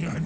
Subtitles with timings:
[0.00, 0.24] bajingan.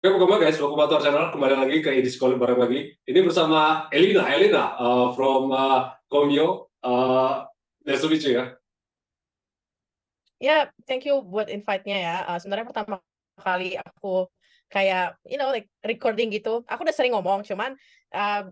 [0.00, 1.26] Oke, welcome guys, welcome to our channel.
[1.28, 2.96] Kembali lagi ke Edis Call bareng lagi.
[3.04, 6.72] Ini bersama Elina, Elina uh, from uh, Komio.
[6.80, 7.44] Uh,
[7.84, 8.44] nice to meet you ya.
[10.40, 10.58] Ya,
[10.88, 12.16] thank you buat invite-nya ya.
[12.24, 12.96] Uh, sebenarnya pertama
[13.36, 14.24] kali aku
[14.72, 16.64] kayak, you know, like recording gitu.
[16.64, 17.76] Aku udah sering ngomong, cuman
[18.16, 18.48] uh,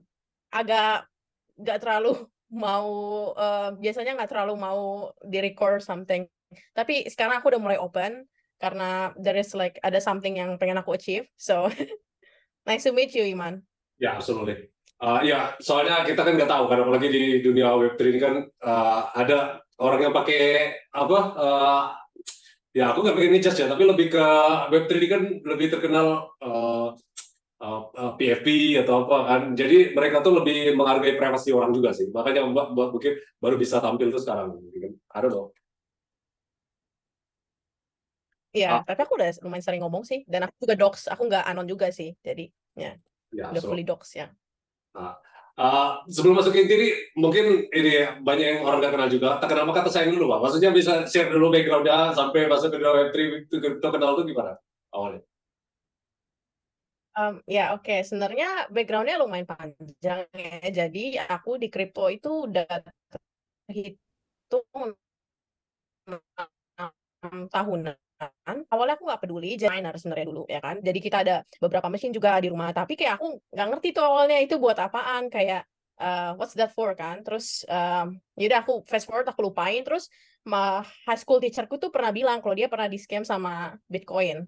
[0.52, 1.08] agak
[1.56, 2.88] nggak terlalu mau,
[3.36, 6.24] uh, biasanya nggak terlalu mau di-record something.
[6.72, 8.24] Tapi sekarang aku udah mulai open
[8.58, 11.28] karena there is like ada something yang pengen aku achieve.
[11.36, 11.68] So
[12.68, 13.62] nice to meet you, Iman.
[14.00, 14.70] Ya, absolutely.
[14.98, 18.34] Uh, ya, soalnya kita kan nggak tahu kan, apalagi di dunia Web3 ini kan
[18.66, 21.18] uh, ada orang yang pakai apa?
[21.38, 21.82] Uh,
[22.74, 24.26] ya, aku nggak pengen ngejudge ya, tapi lebih ke
[24.74, 26.77] Web3 ini kan lebih terkenal uh,
[27.58, 29.42] uh, uh, PFP atau apa kan.
[29.54, 32.08] Jadi mereka tuh lebih menghargai privasi orang juga sih.
[32.10, 34.54] Makanya buat buat mungkin baru bisa tampil tuh sekarang.
[34.54, 35.50] Don't know.
[38.48, 38.82] Iya, Ah.
[38.82, 40.24] tapi aku udah lumayan sering ngomong sih.
[40.24, 42.16] Dan aku juga docs, aku nggak anon juga sih.
[42.24, 42.96] Jadi, ya,
[43.28, 44.32] Ya, udah so- fully docs ya.
[45.58, 49.28] Uh, sebelum masuk ke inti mungkin ini ya, banyak yang orang nggak kenal juga.
[49.42, 50.38] Tak kenal maka sayang dulu, Pak.
[50.48, 54.54] Maksudnya bisa share dulu background-nya sampai masuk ke dunia Web3 itu itu kenal tuh gimana
[54.94, 55.20] awalnya?
[57.18, 60.70] Um, ya oke, sebenarnya backgroundnya lumayan panjang ya.
[60.70, 62.62] Jadi aku di crypto itu udah
[63.66, 64.94] terhitung
[67.50, 67.98] tahunan.
[68.70, 70.78] Awalnya aku nggak peduli, miner sebenarnya dulu ya kan.
[70.78, 74.38] Jadi kita ada beberapa mesin juga di rumah, tapi kayak aku nggak ngerti tuh awalnya
[74.38, 75.26] itu buat apaan.
[75.26, 75.66] Kayak
[75.98, 77.26] uh, what's that for kan?
[77.26, 79.82] Terus um, yaudah aku fast forward aku lupain.
[79.82, 80.06] Terus
[80.46, 84.46] ma high school teacherku tuh pernah bilang kalau dia pernah di scam sama Bitcoin.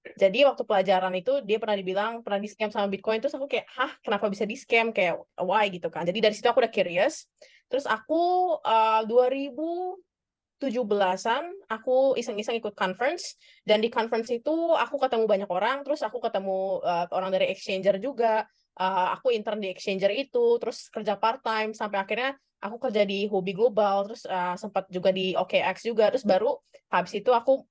[0.00, 3.68] Jadi waktu pelajaran itu dia pernah dibilang pernah di scam sama Bitcoin terus aku kayak
[3.76, 6.08] hah kenapa bisa di scam kayak why gitu kan.
[6.08, 7.28] Jadi dari situ aku udah curious.
[7.68, 13.36] Terus aku uh, 2017-an aku iseng-iseng ikut conference
[13.68, 18.00] dan di conference itu aku ketemu banyak orang terus aku ketemu uh, orang dari exchanger
[18.00, 18.48] juga.
[18.80, 23.28] Uh, aku intern di exchanger itu terus kerja part time sampai akhirnya aku kerja di
[23.28, 26.56] Hobi Global terus uh, sempat juga di OKX juga terus baru
[26.88, 27.64] habis itu aku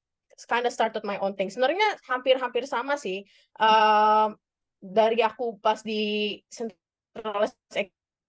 [0.46, 1.50] kind of started my own thing.
[1.50, 3.26] Sebenarnya hampir-hampir sama sih.
[3.58, 4.38] Um,
[4.80, 7.60] dari aku pas di centralized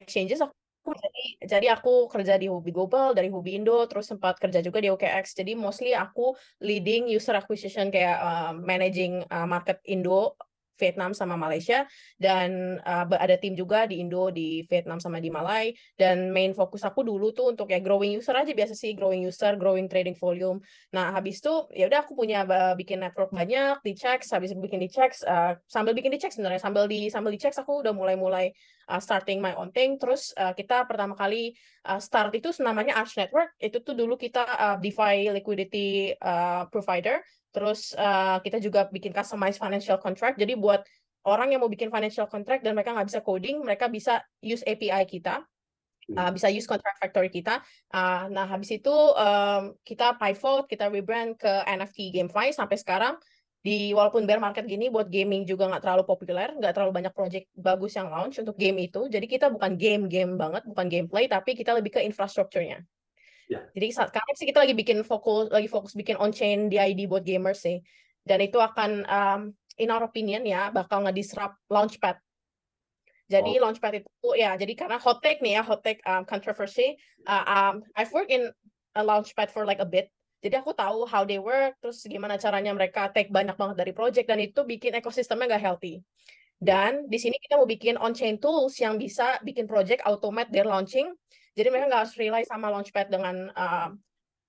[0.03, 4.59] exchanges aku jadi jadi aku kerja di Hobi Global dari Hobi Indo terus sempat kerja
[4.65, 5.38] juga di OKX.
[5.38, 6.34] Jadi mostly aku
[6.65, 10.34] leading user acquisition kayak uh, managing uh, market Indo
[10.80, 11.84] Vietnam sama Malaysia
[12.16, 16.80] dan uh, ada tim juga di Indo di Vietnam sama di Malai dan main fokus
[16.88, 20.64] aku dulu tuh untuk ya growing user aja biasa sih growing user growing trading volume
[20.90, 24.82] Nah, habis itu ya udah aku punya uh, bikin network banyak di checks, habis bikin
[24.82, 27.94] di checks uh, sambil bikin di checks sebenarnya sambil di sambil di checks aku udah
[27.94, 28.50] mulai-mulai
[28.90, 29.98] uh, starting my own thing.
[30.00, 31.54] Terus uh, kita pertama kali
[31.86, 33.54] uh, start itu namanya Arch Network.
[33.58, 37.22] Itu tuh dulu kita uh, DeFi liquidity uh, provider.
[37.50, 40.38] Terus uh, kita juga bikin customized financial contract.
[40.38, 40.87] Jadi buat
[41.27, 45.05] orang yang mau bikin financial contract dan mereka nggak bisa coding, mereka bisa use API
[45.05, 45.44] kita
[46.16, 47.62] uh, bisa use contract factory kita.
[47.93, 53.15] Uh, nah, habis itu um, kita pivot, kita rebrand ke NFT GameFi sampai sekarang
[53.61, 57.47] di walaupun bear market gini buat gaming juga nggak terlalu populer, nggak terlalu banyak project
[57.53, 59.06] bagus yang launch untuk game itu.
[59.06, 62.81] Jadi kita bukan game-game banget, bukan gameplay, tapi kita lebih ke infrastrukturnya.
[63.50, 63.66] Ya.
[63.75, 67.66] Jadi saat sekarang sih kita lagi bikin fokus, lagi fokus bikin on-chain DID buat gamers
[67.66, 67.83] sih.
[68.22, 69.41] Dan itu akan, um,
[69.75, 72.15] in our opinion ya, bakal nge-disrupt Launchpad.
[73.27, 76.94] Jadi Launchpad itu ya, jadi karena hot take nih ya, hot take um, controversy.
[77.27, 78.55] Uh, um, I've worked in
[78.94, 80.15] a Launchpad for like a bit.
[80.41, 84.25] Jadi aku tahu how they work, terus gimana caranya mereka take banyak banget dari project
[84.31, 86.00] dan itu bikin ekosistemnya nggak healthy.
[86.56, 91.12] Dan di sini kita mau bikin on-chain tools yang bisa bikin project automate their launching.
[91.55, 93.91] Jadi mereka nggak harus rely sama Launchpad dengan uh,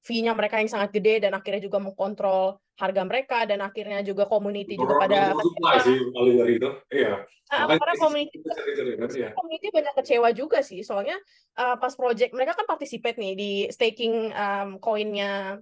[0.02, 4.74] fee-nya mereka yang sangat gede dan akhirnya juga mengkontrol harga mereka dan akhirnya juga community
[4.74, 6.70] juga pada supply sih paling dari itu.
[6.90, 7.14] Iya.
[7.52, 9.30] Nah, Makanya karena sih, community cari-cari kan, iya.
[9.38, 11.20] community banyak kecewa juga sih soalnya
[11.62, 15.62] uh, pas project mereka kan participate nih di staking um, koinnya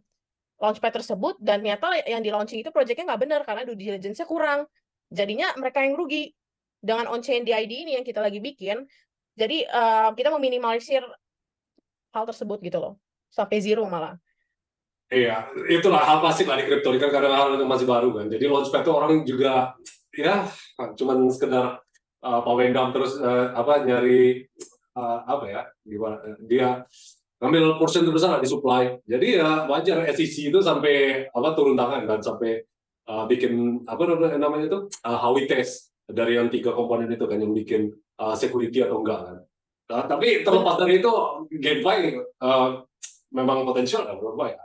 [0.60, 4.70] launchpad tersebut dan ternyata yang di launching itu projectnya nggak benar karena due diligence-nya kurang
[5.10, 6.32] jadinya mereka yang rugi
[6.80, 8.86] dengan on-chain DID ini yang kita lagi bikin
[9.36, 11.04] jadi uh, kita meminimalisir
[12.14, 12.94] hal tersebut gitu loh
[13.30, 14.18] sampai zero malah
[15.10, 18.30] Iya, itulah hal pasti lah di kripto kan karena hal yang masih baru kan.
[18.30, 19.74] Jadi launchpad itu orang juga
[20.14, 20.46] ya
[20.78, 21.82] cuman sekedar
[22.22, 24.46] uh, pawai dump terus uh, apa nyari
[24.94, 26.86] uh, apa ya gimana dia
[27.42, 29.02] ngambil portion terbesar di supply.
[29.10, 32.62] Jadi ya wajar SEC itu sampai apa turun tangan kan sampai
[33.10, 34.80] uh, bikin apa namanya namanya itu
[35.10, 37.90] uh, Howey test dari yang tiga komponen itu kan yang bikin
[38.22, 39.38] uh, security atau enggak kan.
[39.90, 41.12] Nah, tapi terlepas dari itu
[41.50, 41.98] GameFi
[42.46, 42.86] uh,
[43.34, 44.60] memang potensial kan menurut gue ya.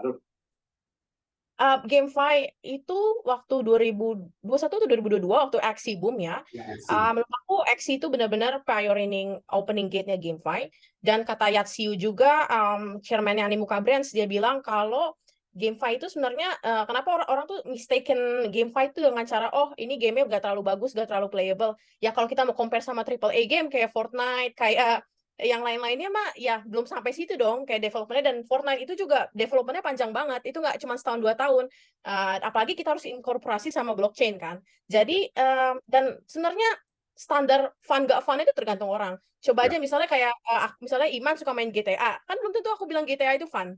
[1.55, 6.45] Uh, GameFi itu waktu 2021 atau 2022 waktu Axie boom ya.
[6.53, 10.69] ya uh, menurut aku Axie itu benar-benar pioneering opening gate-nya GameFi
[11.01, 15.17] dan kata Yatsiu juga um, chairman-nya Animuka Brands dia bilang kalau
[15.55, 19.95] GameFi itu sebenarnya uh, kenapa orang orang tuh mistaken GameFi itu dengan cara oh ini
[19.95, 21.79] gamenya gak terlalu bagus, gak terlalu playable.
[22.03, 25.07] Ya kalau kita mau compare sama triple A game kayak Fortnite, kayak
[25.43, 29.83] yang lain-lainnya mah ya belum sampai situ dong kayak developernya dan Fortnite itu juga developernya
[29.83, 30.47] panjang banget.
[30.47, 31.67] Itu nggak cuma setahun dua tahun.
[32.07, 34.63] Uh, apalagi kita harus inkorporasi sama blockchain kan.
[34.87, 36.71] Jadi uh, dan sebenarnya
[37.15, 39.19] standar fun gak fun itu tergantung orang.
[39.43, 39.75] Coba ya.
[39.75, 43.35] aja misalnya kayak uh, misalnya Iman suka main GTA kan belum tentu aku bilang GTA
[43.35, 43.75] itu fun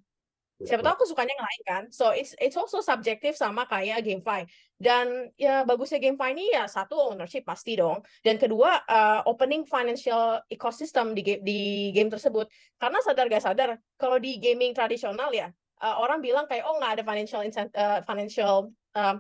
[0.56, 1.82] siapa tahu aku sukanya yang lain kan.
[1.92, 4.48] So it's it's also subjective sama kayak GameFi.
[4.76, 8.00] Dan ya bagusnya GameFi ini ya satu ownership pasti dong.
[8.24, 11.60] Dan kedua uh, opening financial ecosystem di game, di
[11.92, 12.48] game tersebut.
[12.80, 13.70] Karena sadar gak sadar
[14.00, 17.40] kalau di gaming tradisional ya uh, orang bilang kayak oh nggak ada financial
[17.76, 18.54] uh, financial
[18.96, 19.16] uh,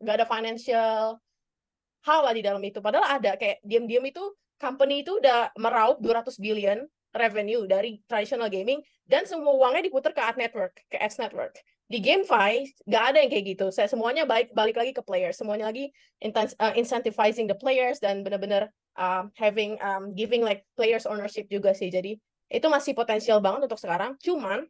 [0.00, 1.16] nggak ada financial
[2.04, 2.84] hal lah di dalam itu.
[2.84, 4.20] Padahal ada kayak diam-diam itu
[4.60, 6.84] company itu udah meraup 200 billion
[7.14, 11.54] revenue dari traditional gaming dan semua uangnya diputar ke ad network, ke ads network.
[11.86, 13.66] Di GameFi nggak ada yang kayak gitu.
[13.70, 18.24] Saya semuanya balik balik lagi ke players, semuanya lagi intense, uh, incentivizing the players dan
[18.24, 21.92] benar-benar uh, having um, giving like players ownership juga sih.
[21.92, 22.16] Jadi
[22.50, 24.16] itu masih potensial banget untuk sekarang.
[24.18, 24.64] Cuman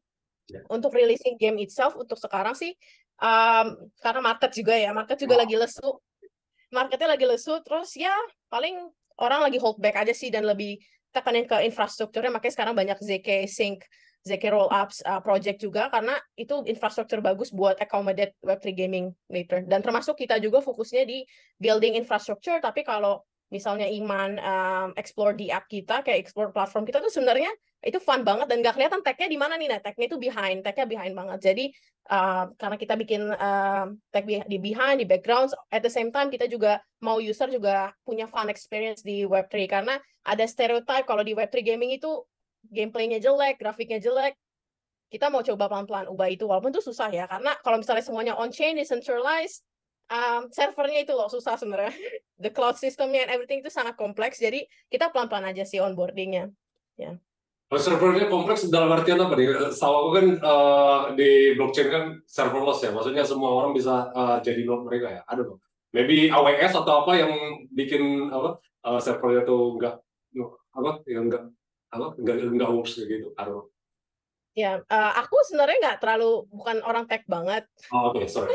[0.51, 0.67] yeah.
[0.69, 2.75] untuk releasing game itself untuk sekarang sih
[3.23, 5.43] um, karena market juga ya, market juga wow.
[5.47, 5.91] lagi lesu.
[6.75, 8.11] Marketnya lagi lesu, terus ya
[8.51, 8.75] paling
[9.23, 10.83] orang lagi hold back aja sih dan lebih
[11.15, 13.87] tekanin ke infrastrukturnya makanya sekarang banyak ZK Sync
[14.25, 19.61] ZK Rollups uh, project juga karena itu infrastruktur bagus buat accommodate Web3 gaming later.
[19.69, 21.29] Dan termasuk kita juga fokusnya di
[21.61, 23.21] building infrastructure tapi kalau
[23.53, 27.53] misalnya Iman um, explore di app kita kayak explore platform kita tuh sebenarnya
[27.85, 29.69] itu fun banget dan gak kelihatan tagnya di mana nih.
[29.69, 31.39] Nah tagnya itu behind tagnya behind banget.
[31.53, 31.65] Jadi
[32.09, 36.49] uh, karena kita bikin uh, tag di behind di background at the same time kita
[36.49, 41.61] juga mau user juga punya fun experience di Web3 karena ada stereotype kalau di Web3
[41.61, 42.25] gaming itu
[42.73, 44.33] gameplaynya jelek grafiknya jelek
[45.13, 46.49] kita mau coba pelan-pelan ubah itu.
[46.49, 49.61] Walaupun itu susah ya karena kalau misalnya semuanya on chain decentralized
[50.09, 51.93] um, servernya itu loh susah sebenarnya.
[52.43, 56.49] The cloud systemnya and everything itu sangat kompleks jadi kita pelan-pelan aja sih onboardingnya.
[56.97, 57.13] Ya.
[57.13, 57.17] yeah.
[57.79, 59.73] Servernya kompleks dalam artian apa nih?
[59.73, 64.63] Setahu aku kan uh, di blockchain kan serverless ya, maksudnya semua orang bisa uh, jadi
[64.67, 65.23] node mereka ya.
[65.31, 65.59] Aduh,
[65.95, 67.33] maybe AWS atau apa yang
[67.73, 69.95] bikin apa uh, servernya tuh enggak
[70.75, 71.45] apa yang enggak
[71.95, 73.33] apa enggak enggak works gitu.
[73.39, 73.71] Aduh.
[74.55, 77.67] Ya, uh, aku sebenarnya nggak terlalu bukan orang tech banget.
[77.91, 78.55] Oh, Oke, okay, sorry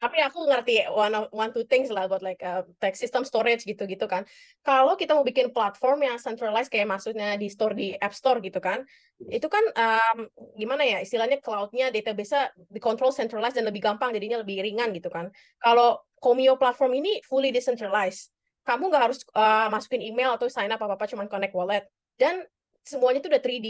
[0.00, 3.68] tapi aku ngerti one of, one two things lah buat like uh, text system storage
[3.68, 4.24] gitu-gitu kan.
[4.64, 8.64] Kalau kita mau bikin platform yang centralized kayak maksudnya di store di App Store gitu
[8.64, 8.80] kan,
[9.28, 10.18] itu kan um,
[10.56, 15.28] gimana ya istilahnya cloud-nya database-nya dikontrol centralized dan lebih gampang jadinya lebih ringan gitu kan.
[15.60, 18.32] Kalau Comio platform ini fully decentralized,
[18.64, 21.84] kamu nggak harus uh, masukin email atau sign up apa-apa cuma connect wallet
[22.16, 22.44] dan
[22.84, 23.68] semuanya itu udah 3D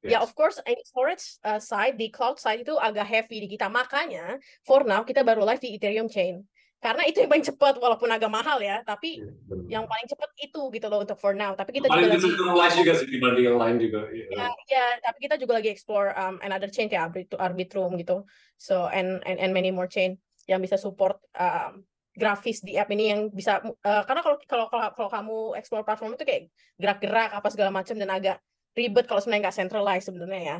[0.00, 0.56] Ya, yeah, of course,
[0.88, 3.68] storage uh, side di cloud side itu agak heavy di kita.
[3.68, 6.40] Makanya, for now kita baru live di Ethereum chain.
[6.80, 8.80] Karena itu yang paling cepat, walaupun agak mahal ya.
[8.80, 11.52] Tapi yeah, yang paling cepat itu gitu loh untuk for now.
[11.52, 14.08] Tapi kita paling juga lagi juga sih dibanding yang lain juga.
[14.08, 18.24] Ya, yeah, yeah, tapi kita juga lagi explore um, another chain kayak Arbitrum gitu.
[18.56, 20.16] So and and and many more chain
[20.48, 21.84] yang bisa support um,
[22.16, 26.24] grafis di app ini yang bisa uh, karena kalau kalau kalau kamu explore platform itu
[26.26, 26.42] kayak
[26.80, 28.36] gerak-gerak apa segala macam dan agak
[28.74, 30.58] ribet kalau sebenarnya nggak centralized sebenarnya ya.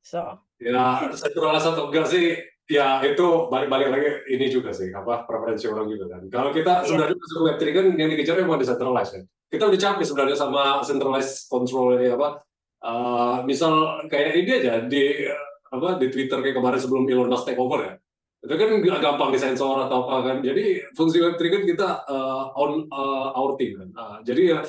[0.00, 0.20] So.
[0.60, 2.36] Ya, centralized atau enggak sih,
[2.68, 6.22] ya itu balik-balik lagi ini juga sih, apa preferensi orang juga kan.
[6.28, 6.86] Kalau kita yeah.
[6.86, 9.24] sebenarnya masuk Web3 kan yang dikejar memang decentralized kan.
[9.50, 12.44] Kita udah capek sebenarnya sama centralized control ini apa.
[12.80, 15.28] Uh, misal kayak ini aja di
[15.68, 17.94] apa di Twitter kayak kemarin sebelum Elon Musk take over ya.
[18.40, 20.36] Itu kan nggak gampang disensor atau apa kan.
[20.40, 23.90] Jadi fungsi Web3 kan kita uh, on uh, our team kan.
[23.92, 24.60] Uh, jadi ya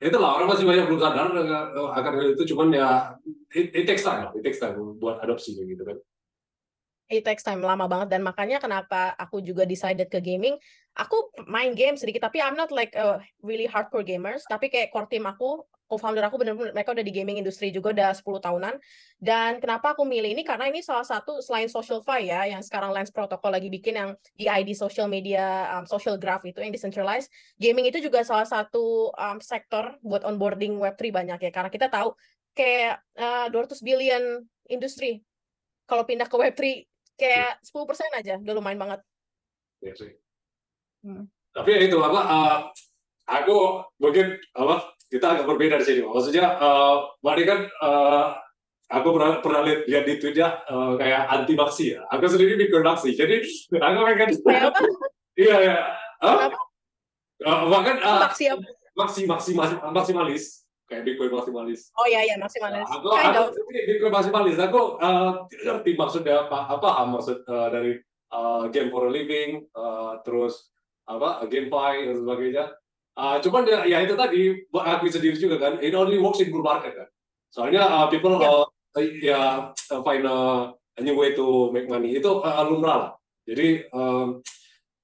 [0.00, 1.28] itulah orang masih banyak belum sadar
[1.76, 2.88] akan hal itu cuman ya
[3.52, 6.00] it, it takes time it takes time buat adopsi gitu kan.
[7.10, 10.54] It takes time lama banget dan makanya kenapa aku juga decided ke gaming
[10.94, 15.10] aku main game sedikit tapi I'm not like a really hardcore gamers tapi kayak core
[15.10, 18.74] team aku co-founder aku benar-benar mereka udah di gaming industri juga udah 10 tahunan.
[19.18, 20.46] Dan kenapa aku milih ini?
[20.46, 24.10] Karena ini salah satu selain social fi ya yang sekarang Lens Protocol lagi bikin yang
[24.38, 27.26] di ID social media um, social graph itu yang decentralized.
[27.58, 31.50] Gaming itu juga salah satu um, sektor buat onboarding web3 banyak ya.
[31.50, 32.14] Karena kita tahu
[32.54, 34.22] kayak uh, 200 billion
[34.70, 35.26] industri.
[35.90, 36.62] Kalau pindah ke web3
[37.18, 38.08] kayak 10% iya.
[38.22, 38.34] aja.
[38.38, 39.00] Udah lumayan banget.
[39.82, 40.14] Ya sih.
[41.00, 41.24] Hmm.
[41.56, 42.58] tapi ya itu apa uh,
[43.24, 46.00] aku mungkin apa kita agak berbeda di sini.
[46.06, 48.26] Maksudnya, uh, kan uh,
[48.86, 52.00] aku pernah pernah lihat, lihat di Twitter uh, kayak anti maksi ya.
[52.14, 53.18] Aku sendiri Bitcoin maksi.
[53.18, 53.42] Jadi
[53.74, 54.30] aku pengen?
[55.34, 55.76] Iya ya.
[56.22, 56.54] Huh?
[57.42, 58.34] Uh, bahkan uh, apa?
[58.94, 61.94] Maksi maksimalis kayak Bitcoin maksimalis.
[61.94, 62.82] Oh iya iya maksimalis.
[62.82, 63.70] Nah, aku kind aku of.
[63.70, 64.56] Bitcoin maksimalis.
[64.58, 67.94] Aku uh, ngerti maksudnya apa apa maksud uh, dari
[68.34, 70.70] uh, game for a living, uh, terus
[71.06, 72.64] apa GameFi dan sebagainya.
[73.20, 76.64] Uh, cuman ya, ya itu tadi aku sendiri juga kan, it only works in bull
[76.64, 77.08] market kan.
[77.52, 78.64] Soalnya uh, people yeah.
[78.64, 78.66] uh,
[79.20, 79.40] ya
[79.76, 83.12] uh, find a, a new way to make money itu uh, lumrah lah.
[83.44, 84.40] Jadi um,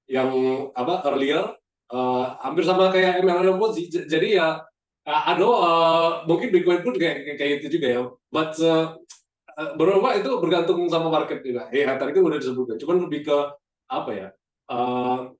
[0.09, 0.33] yang
[0.73, 1.45] apa earlier
[1.93, 3.85] uh, hampir sama kayak MLM pun sih.
[3.85, 4.65] Jadi ya
[5.05, 8.01] uh, aduh uh, mungkin Bitcoin pun kayak kayak itu juga ya.
[8.33, 8.97] But uh,
[9.77, 11.69] berapa itu bergantung sama market juga.
[11.69, 12.81] Ya tadi kan udah disebutkan.
[12.81, 13.37] Cuman lebih ke
[13.93, 14.27] apa ya?
[14.65, 15.37] Uh,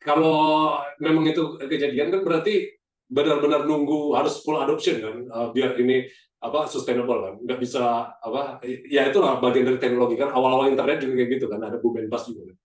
[0.00, 2.72] kalau memang itu kejadian kan berarti
[3.10, 6.08] benar-benar nunggu harus full adoption kan uh, biar ini
[6.40, 11.20] apa sustainable kan nggak bisa apa ya itulah bagian dari teknologi kan awal-awal internet juga
[11.20, 12.56] kayak gitu kan ada boom and bust juga kan.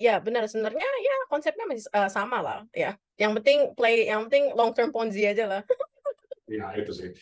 [0.00, 2.96] Ya benar sebenarnya ya konsepnya masih uh, sama lah ya.
[3.20, 5.62] Yang penting play, yang penting long term ponzi aja lah.
[6.48, 7.12] ya itu sih.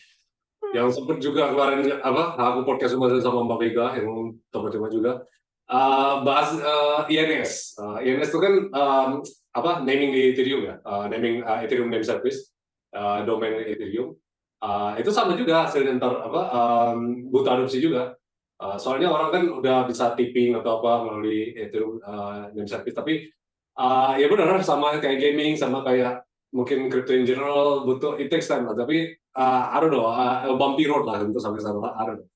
[0.71, 5.11] Yang sempat juga kemarin apa aku podcast sama Mbak Vega yang teman-teman juga
[5.69, 7.77] uh, bahas uh, INS.
[7.77, 9.09] Uh, INS itu kan um,
[9.53, 12.51] apa naming di Ethereum ya, uh, naming uh, Ethereum name service,
[12.93, 14.17] uh, domain Ethereum.
[14.59, 18.17] Uh, itu sama juga hasil ntar apa um, butuh adopsi juga.
[18.59, 23.31] Uh, soalnya orang kan udah bisa tipping atau apa melalui Ethereum uh, name service, tapi
[23.79, 28.51] uh, ya benar sama kayak gaming, sama kayak mungkin crypto in general butuh it takes
[28.51, 28.59] lah.
[28.75, 31.79] Tapi uh, I don't know, uh, bumpy road lah untuk sampai sana.
[31.95, 32.27] I don't know.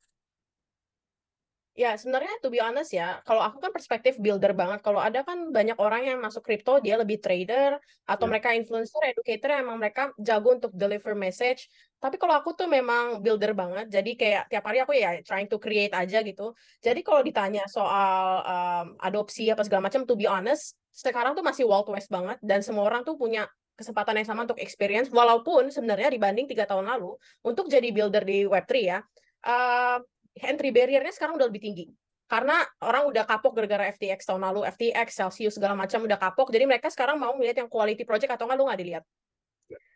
[1.74, 4.86] Ya, sebenarnya to be honest ya, kalau aku kan perspektif builder banget.
[4.86, 8.30] Kalau ada kan banyak orang yang masuk kripto, dia lebih trader, atau yeah.
[8.30, 11.65] mereka influencer, educator, emang mereka jago untuk deliver message.
[11.98, 15.58] Tapi kalau aku tuh memang builder banget, jadi kayak tiap hari aku ya trying to
[15.58, 16.53] create aja gitu.
[16.77, 21.65] Jadi kalau ditanya soal um, adopsi apa segala macam, to be honest, sekarang tuh masih
[21.65, 26.13] wild west banget, dan semua orang tuh punya kesempatan yang sama untuk experience, walaupun sebenarnya
[26.13, 29.01] dibanding tiga tahun lalu, untuk jadi builder di Web3 ya,
[29.50, 29.98] uh,
[30.37, 31.85] entry barrier-nya sekarang udah lebih tinggi.
[32.25, 36.49] Karena orang udah kapok gara-gara FTX tahun lalu, FTX, Celsius, segala macam udah kapok.
[36.49, 39.03] Jadi mereka sekarang mau melihat yang quality project atau nggak, lu nggak dilihat.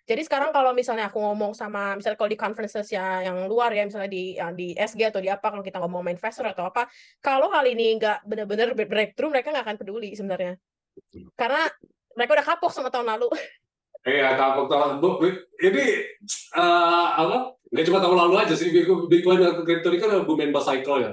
[0.07, 3.83] Jadi sekarang kalau misalnya aku ngomong sama, misalnya kalau di conferences ya yang luar ya,
[3.83, 6.87] misalnya di yang di SG atau di apa, kalau kita ngomong sama investor atau apa,
[7.19, 10.55] kalau hal ini nggak benar-benar breakthrough, mereka nggak akan peduli sebenarnya.
[11.35, 11.67] Karena
[12.15, 13.27] mereka udah kapok sama tahun lalu.
[14.07, 15.03] Iya, kapok tahun.
[15.59, 15.85] Ini
[16.55, 17.57] uh, apa?
[17.67, 18.71] nggak cuma tahun lalu aja sih
[19.11, 21.11] Bitcoin dan crypto ini kan boom and cycle ya.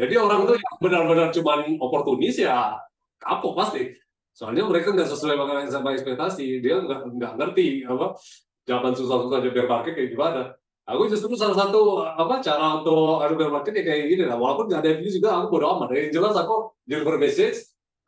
[0.00, 2.80] Jadi orang tuh benar-benar cuma oportunis ya
[3.20, 3.92] kapok pasti.
[4.32, 5.36] Soalnya mereka nggak sesuai
[5.68, 8.16] sama ekspektasi, dia nggak nggak ngerti apa
[8.64, 10.42] jawaban susah-susah di bear market kayak gimana.
[10.88, 14.40] Aku justru salah satu apa cara untuk ada bear ya kayak gini lah.
[14.40, 15.92] Walaupun nggak ada view juga aku bodo amat.
[15.92, 17.60] Yang jelas aku deliver message.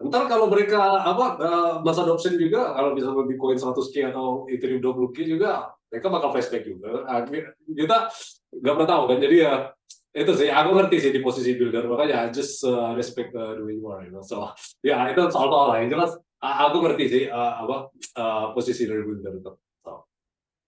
[0.08, 5.38] Ntar kalau mereka apa uh, masa adoption juga kalau bisa Bitcoin 100k atau Ethereum 20k
[5.38, 7.04] juga mereka bakal flashback juga.
[7.04, 8.08] Akhir, kita
[8.52, 9.18] nggak pernah tahu kan.
[9.20, 9.52] Jadi ya
[10.12, 13.64] itu sih aku ngerti sih di posisi builder makanya I just uh, respect uh, the
[13.64, 14.20] way you know.
[14.20, 14.52] so
[14.84, 17.76] ya itu soal soal lah yang jelas aku ngerti sih uh, apa
[18.20, 20.04] uh, posisi dari builder itu so.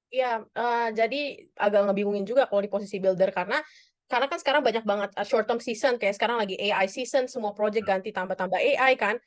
[0.08, 3.60] ya uh, jadi agak ngebingungin juga kalau di posisi builder karena
[4.14, 7.50] karena kan sekarang banyak banget uh, short term season kayak sekarang lagi AI season semua
[7.50, 9.18] project ganti tambah-tambah AI kan.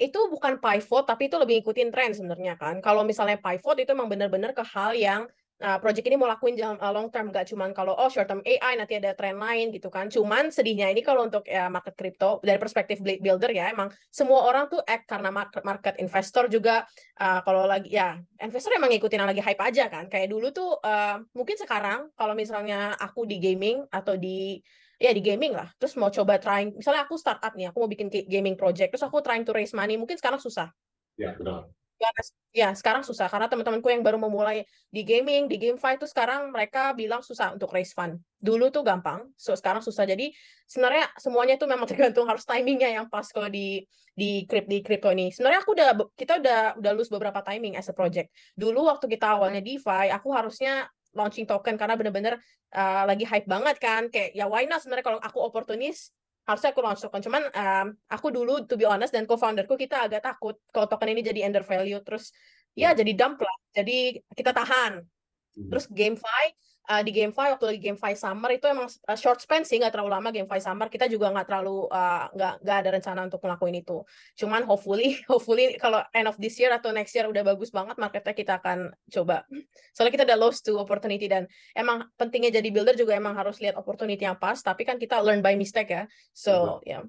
[0.00, 2.80] Itu bukan pivot tapi itu lebih ngikutin tren sebenarnya kan.
[2.80, 5.28] Kalau misalnya pivot itu memang benar-benar ke hal yang
[5.60, 8.40] Nah, project ini mau lakuin jam uh, long term, gak cuman kalau oh short term
[8.48, 10.08] AI nanti ada tren lain gitu kan.
[10.08, 14.72] Cuman sedihnya ini kalau untuk ya, market crypto dari perspektif builder ya emang semua orang
[14.72, 16.88] tuh act karena market, market investor juga
[17.20, 20.08] uh, kalau lagi ya investor emang ngikutin yang lagi hype aja kan.
[20.08, 24.64] Kayak dulu tuh uh, mungkin sekarang kalau misalnya aku di gaming atau di
[25.00, 28.12] ya di gaming lah terus mau coba trying misalnya aku startup nih aku mau bikin
[28.28, 30.68] gaming project terus aku trying to raise money mungkin sekarang susah
[31.16, 31.72] ya benar
[32.50, 36.90] ya sekarang susah karena teman-temanku yang baru memulai di gaming, di GameFi itu sekarang mereka
[36.96, 38.18] bilang susah untuk raise fund.
[38.40, 40.08] Dulu tuh gampang, so sekarang susah.
[40.08, 40.34] Jadi
[40.66, 45.12] sebenarnya semuanya itu memang tergantung harus timingnya yang pas kalau di di krip di crypto
[45.14, 45.30] ini.
[45.30, 45.88] Sebenarnya aku udah
[46.18, 48.32] kita udah udah lose beberapa timing as a project.
[48.58, 52.38] Dulu waktu kita awalnya DeFi, aku harusnya launching token karena bener-bener
[52.74, 54.10] uh, lagi hype banget kan.
[54.10, 56.10] Kayak ya why not sebenarnya kalau aku oportunis
[56.50, 60.58] harusnya aku token cuman um, aku dulu to be honest dan co-founderku kita agak takut
[60.74, 62.34] kalau token ini jadi under value terus
[62.74, 62.92] ya yeah.
[62.92, 65.68] jadi dump lah jadi kita tahan hmm.
[65.70, 66.44] terus GameFi
[66.90, 69.78] uh, di Game Five waktu lagi Game Five Summer itu emang uh, short span sih
[69.78, 71.86] nggak terlalu lama Game Five Summer kita juga nggak terlalu
[72.34, 74.02] nggak uh, nggak ada rencana untuk ngelakuin itu
[74.34, 78.34] cuman hopefully hopefully kalau end of this year atau next year udah bagus banget marketnya
[78.34, 79.46] kita akan coba
[79.94, 81.46] soalnya kita udah lost to opportunity dan
[81.78, 85.38] emang pentingnya jadi builder juga emang harus lihat opportunity yang pas tapi kan kita learn
[85.38, 86.02] by mistake ya
[86.34, 87.04] so ya yeah.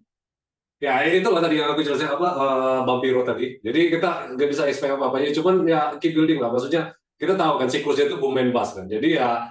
[0.81, 3.61] Ya itu lah tadi yang aku jelasin apa uh, Vampiro tadi.
[3.61, 6.50] Jadi kita nggak bisa expect apa apa ya, cuman ya keep building lah.
[6.50, 8.89] Maksudnya kita tahu kan siklusnya itu boom and bust kan.
[8.89, 9.45] Jadi ya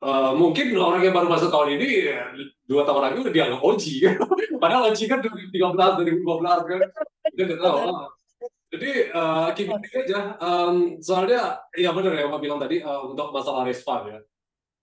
[0.00, 2.08] Uh, mungkin orang yang baru masuk tahun ini
[2.64, 3.84] dua tahun lagi udah dianggap OG
[4.64, 6.24] padahal OG kan 2013 2012
[6.72, 6.80] kan.
[7.36, 7.78] Kita nggak tahu.
[8.70, 10.40] Jadi uh, keep aja.
[10.40, 14.18] Um, soalnya ya benar ya Pak bilang tadi uh, untuk masalah respon ya.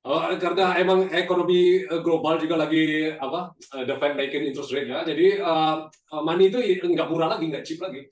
[0.06, 5.02] Uh, karena emang ekonomi global juga lagi apa uh, the Fed naikin interest rate ya.
[5.02, 5.90] Jadi uh,
[6.22, 8.06] money itu nggak murah lagi nggak cheap lagi.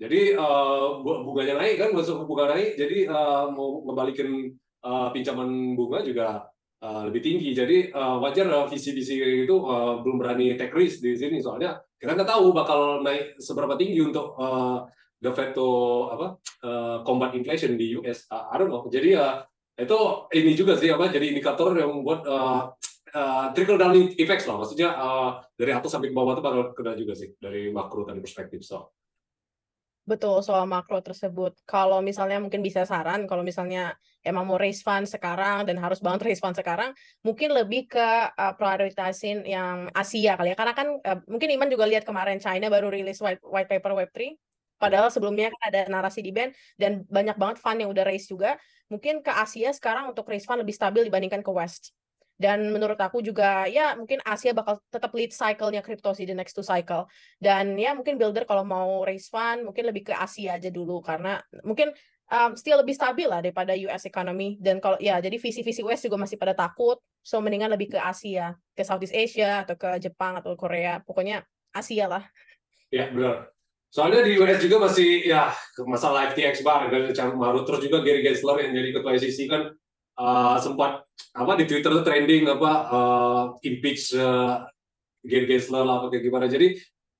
[0.00, 2.80] Jadi uh, bunganya naik kan masuk bunga naik.
[2.80, 6.46] Jadi uh, mau ngebalikin uh, pinjaman bunga juga
[6.82, 7.50] uh, lebih tinggi.
[7.50, 12.14] Jadi uh, wajar uh, visi-visi itu uh, belum berani take risk di sini soalnya kita
[12.14, 14.86] nggak tahu bakal naik seberapa tinggi untuk uh,
[15.18, 15.68] the Fed to
[16.12, 16.26] apa
[16.62, 18.30] uh, combat inflation di US.
[18.30, 18.86] Uh, I don't know.
[18.86, 19.34] Jadi ya uh,
[19.76, 19.98] itu
[20.32, 22.72] ini juga sih apa jadi indikator yang membuat uh,
[23.12, 24.60] uh, trickle down effects lah.
[24.60, 28.20] Maksudnya uh, dari atas sampai ke bawah itu bakal kena juga sih dari makro tadi
[28.20, 28.64] perspektif.
[28.64, 28.95] So
[30.06, 31.58] Betul, soal makro tersebut.
[31.66, 36.30] Kalau misalnya mungkin bisa saran, kalau misalnya emang mau raise fund sekarang dan harus banget
[36.30, 36.94] raise fund sekarang,
[37.26, 40.56] mungkin lebih ke uh, prioritasin yang Asia kali ya.
[40.56, 44.30] Karena kan uh, mungkin Iman juga lihat kemarin China baru rilis white, white paper Web3.
[44.78, 48.54] Padahal sebelumnya kan ada narasi di band dan banyak banget fund yang udah raise juga.
[48.86, 51.90] Mungkin ke Asia sekarang untuk raise fund lebih stabil dibandingkan ke West.
[52.36, 56.52] Dan menurut aku juga ya mungkin Asia bakal tetap lead cycle-nya crypto sih the next
[56.52, 57.08] two cycle.
[57.40, 61.40] Dan ya mungkin builder kalau mau raise fund mungkin lebih ke Asia aja dulu karena
[61.64, 61.96] mungkin
[62.28, 64.60] um, still lebih stabil lah daripada US economy.
[64.60, 67.00] Dan kalau ya jadi visi-visi US juga masih pada takut.
[67.24, 71.00] So mendingan lebih ke Asia, ke Southeast Asia atau ke Jepang atau Korea.
[71.02, 72.22] Pokoknya Asia lah.
[72.92, 73.50] Ya benar.
[73.90, 75.48] Soalnya di US juga masih ya
[75.88, 79.72] masalah FTX bar dan Marut terus juga Gary Gensler yang jadi ketua SEC kan
[80.16, 81.04] uh, sempat
[81.36, 84.64] apa di Twitter trending apa uh, impeach uh,
[85.20, 86.46] Gary Gensler lah apa kayak gimana.
[86.48, 86.76] Jadi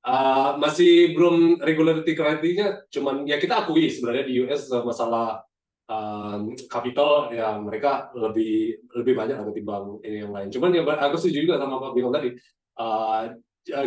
[0.07, 5.43] uh, masih belum regularity criteria cuman ya kita akui sebenarnya di US masalah
[5.91, 10.49] um, capital ya mereka lebih lebih banyak ketimbang ini yang lain.
[10.49, 12.31] Cuman ya aku setuju juga sama Pak Bintang tadi.
[12.77, 13.35] Uh,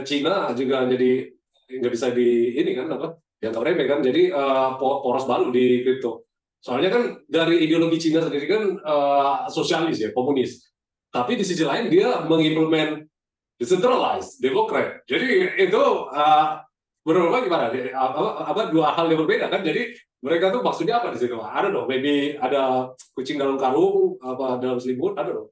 [0.03, 1.31] Cina juga jadi
[1.69, 3.99] nggak bisa di ini kan apa dianggap remeh kan.
[4.03, 6.28] Jadi uh, poros baru di kripto.
[6.59, 10.67] Soalnya kan dari ideologi Cina sendiri kan uh, sosialis ya, komunis.
[11.07, 13.07] Tapi di sisi lain dia mengimplement
[13.55, 15.07] decentralized, demokrat.
[15.07, 16.59] Jadi itu uh,
[17.07, 17.71] menurut gimana?
[17.95, 19.63] Apa, apa dua hal yang berbeda kan?
[19.63, 21.39] Jadi mereka tuh maksudnya apa di situ?
[21.39, 25.49] Ada dong, maybe ada kucing dalam karung, apa dalam selimut, ada dong.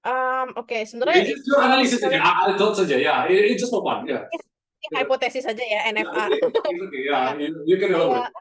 [0.00, 0.82] Um, Oke, okay.
[0.88, 2.16] sebenarnya itu analisis saja,
[2.48, 4.24] itu saja ya, itu just for fun, ya.
[4.96, 6.32] Hipotesis saja ya, NFA.
[7.04, 7.36] Ya,
[7.68, 8.32] you can elaborate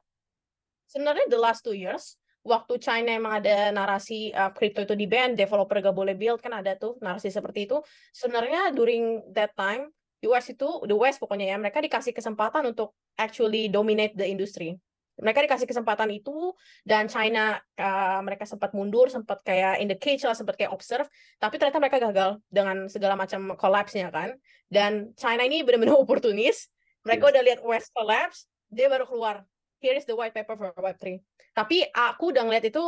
[0.89, 5.35] sebenarnya the last two years waktu China emang ada narasi uh, crypto itu di ban,
[5.37, 7.77] developer gak boleh build kan ada tuh narasi seperti itu.
[8.15, 9.91] Sebenarnya during that time
[10.25, 14.75] US itu the West pokoknya ya mereka dikasih kesempatan untuk actually dominate the industry.
[15.19, 16.55] Mereka dikasih kesempatan itu
[16.87, 21.11] dan China uh, mereka sempat mundur, sempat kayak in the cage lah, sempat kayak observe,
[21.43, 24.39] tapi ternyata mereka gagal dengan segala macam collapse-nya kan.
[24.71, 26.71] Dan China ini benar-benar oportunis.
[27.03, 27.31] Mereka yes.
[27.35, 29.43] udah lihat West collapse, dia baru keluar
[29.79, 31.19] here is the white paper for Web3.
[31.55, 32.83] Tapi aku udah ngeliat itu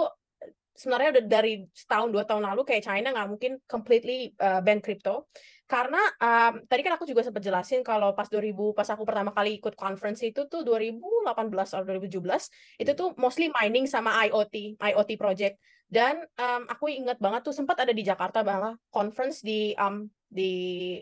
[0.76, 5.28] sebenarnya udah dari setahun dua tahun lalu kayak China nggak mungkin completely uh, ban crypto
[5.68, 9.60] karena um, tadi kan aku juga sempat jelasin kalau pas 2000 pas aku pertama kali
[9.60, 15.60] ikut conference itu tuh 2018 atau 2017 itu tuh mostly mining sama IoT IoT project
[15.92, 20.52] dan um, aku ingat banget tuh sempat ada di Jakarta bahwa conference di um, di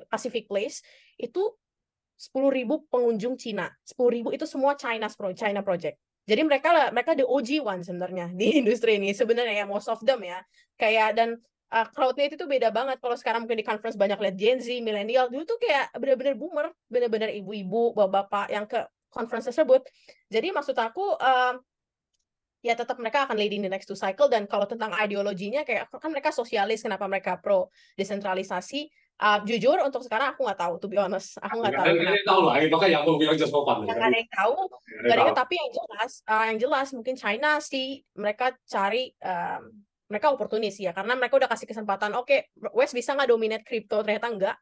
[0.09, 0.81] Pacific Place
[1.21, 1.53] itu
[2.19, 3.71] sepuluh ribu pengunjung Cina.
[3.87, 5.95] sepuluh ribu itu semua China China project.
[6.27, 10.19] Jadi mereka mereka the OG one sebenarnya di industri ini sebenarnya ya most of them
[10.27, 10.43] ya.
[10.75, 11.29] Kayak dan
[11.71, 12.99] uh, crowdnya itu tuh beda banget.
[12.99, 16.67] Kalau sekarang mungkin di conference banyak lihat Gen Z, milenial, dulu tuh kayak benar-benar boomer,
[16.91, 19.87] benar-benar ibu-ibu, bapak-bapak yang ke conference tersebut.
[20.29, 21.55] Jadi maksud aku um,
[22.59, 26.11] ya tetap mereka akan leading the next two cycle dan kalau tentang ideologinya kayak kan
[26.11, 30.95] mereka sosialis kenapa mereka pro desentralisasi Uh, jujur untuk sekarang aku nggak tahu, to be
[30.95, 31.91] honest, aku nggak tahu.
[31.91, 33.83] Nggak tahu lah, makanya aku bilang just for fun.
[33.83, 34.55] Nggak ada yang tahu,
[35.03, 39.75] nggak ada tapi yang jelas, uh, yang jelas mungkin China sih mereka cari um,
[40.07, 42.15] mereka oportunis ya, karena mereka udah kasih kesempatan.
[42.15, 44.55] Oke, okay, West bisa nggak dominate crypto, ternyata nggak,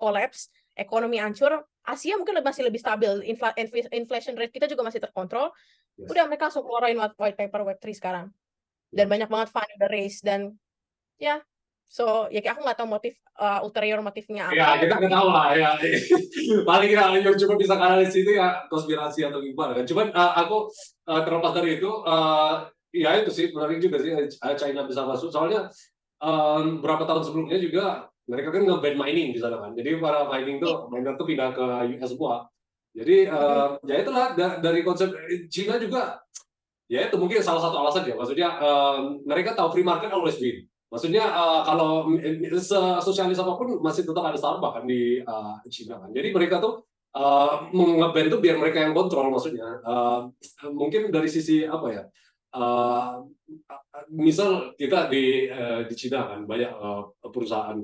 [0.00, 1.60] collapse, ekonomi hancur.
[1.84, 3.52] Asia mungkin masih lebih stabil, Infl
[3.92, 5.52] inflation rate kita juga masih terkontrol.
[6.00, 6.08] Yes.
[6.08, 8.26] Udah mereka langsung keluarin white paper Web3 sekarang.
[8.88, 9.12] Dan yes.
[9.12, 10.56] banyak banget fund udah raise dan
[11.18, 11.42] Ya,
[11.88, 14.58] so ya aku nggak tahu motif uh, ulterior motifnya apa.
[14.58, 15.70] Ya kita nggak tahu lah ya.
[16.68, 19.84] Paling ya yang cuma bisa kanalisis itu ya konspirasi atau gimana kan.
[19.88, 20.68] Cuman uh, aku
[21.08, 24.12] uh, terlepas dari itu, uh, ya itu sih menarik juga sih
[24.60, 25.32] China bisa masuk.
[25.32, 25.70] Soalnya
[26.20, 29.72] um, berapa tahun sebelumnya juga mereka kan nge-ban mining di sana kan.
[29.72, 31.64] Jadi para mining tuh miner tuh pindah ke
[31.96, 32.44] US semua.
[32.92, 35.08] Jadi uh, ya itulah dari konsep
[35.48, 36.18] China juga
[36.88, 38.16] ya itu mungkin salah satu alasan ya.
[38.18, 40.68] Maksudnya uh, mereka tahu free market always win.
[40.88, 42.08] Maksudnya uh, kalau
[43.04, 46.08] sosialis apa pun masih tetap ada Starbucks kan di uh, Cina kan.
[46.16, 46.80] Jadi mereka tuh
[47.12, 49.84] uh, ngeband tuh biar mereka yang kontrol maksudnya.
[49.84, 50.32] Uh,
[50.72, 52.02] mungkin dari sisi apa ya?
[52.48, 53.28] Uh,
[54.08, 57.76] misal kita di uh, di Cina kan banyak uh, perusahaan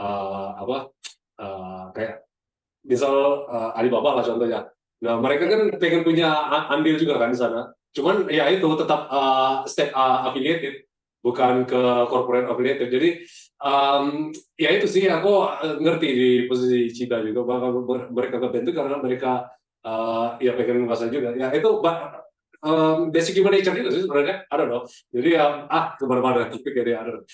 [0.00, 0.88] uh, apa
[1.44, 2.24] uh, kayak
[2.88, 4.64] misal uh, Alibaba lah contohnya.
[5.04, 6.32] Nah mereka kan pengen punya
[6.72, 7.68] andil juga kan di sana.
[7.92, 10.87] Cuman ya itu tetap uh, step uh, affiliated
[11.22, 12.88] bukan ke corporate affiliated.
[12.88, 13.10] Jadi
[13.62, 18.96] um, ya itu sih aku eh, ngerti di posisi Cina juga bahwa mereka kebentuk karena
[19.02, 19.50] mereka
[19.82, 21.34] uh, ya pengen menguasai juga.
[21.34, 21.68] Ya itu
[22.62, 24.46] um, basic human nature juga sih sebenarnya.
[24.46, 24.82] I don't know.
[25.10, 27.26] Jadi ya ah ke mana-mana tapi kayak I don't know.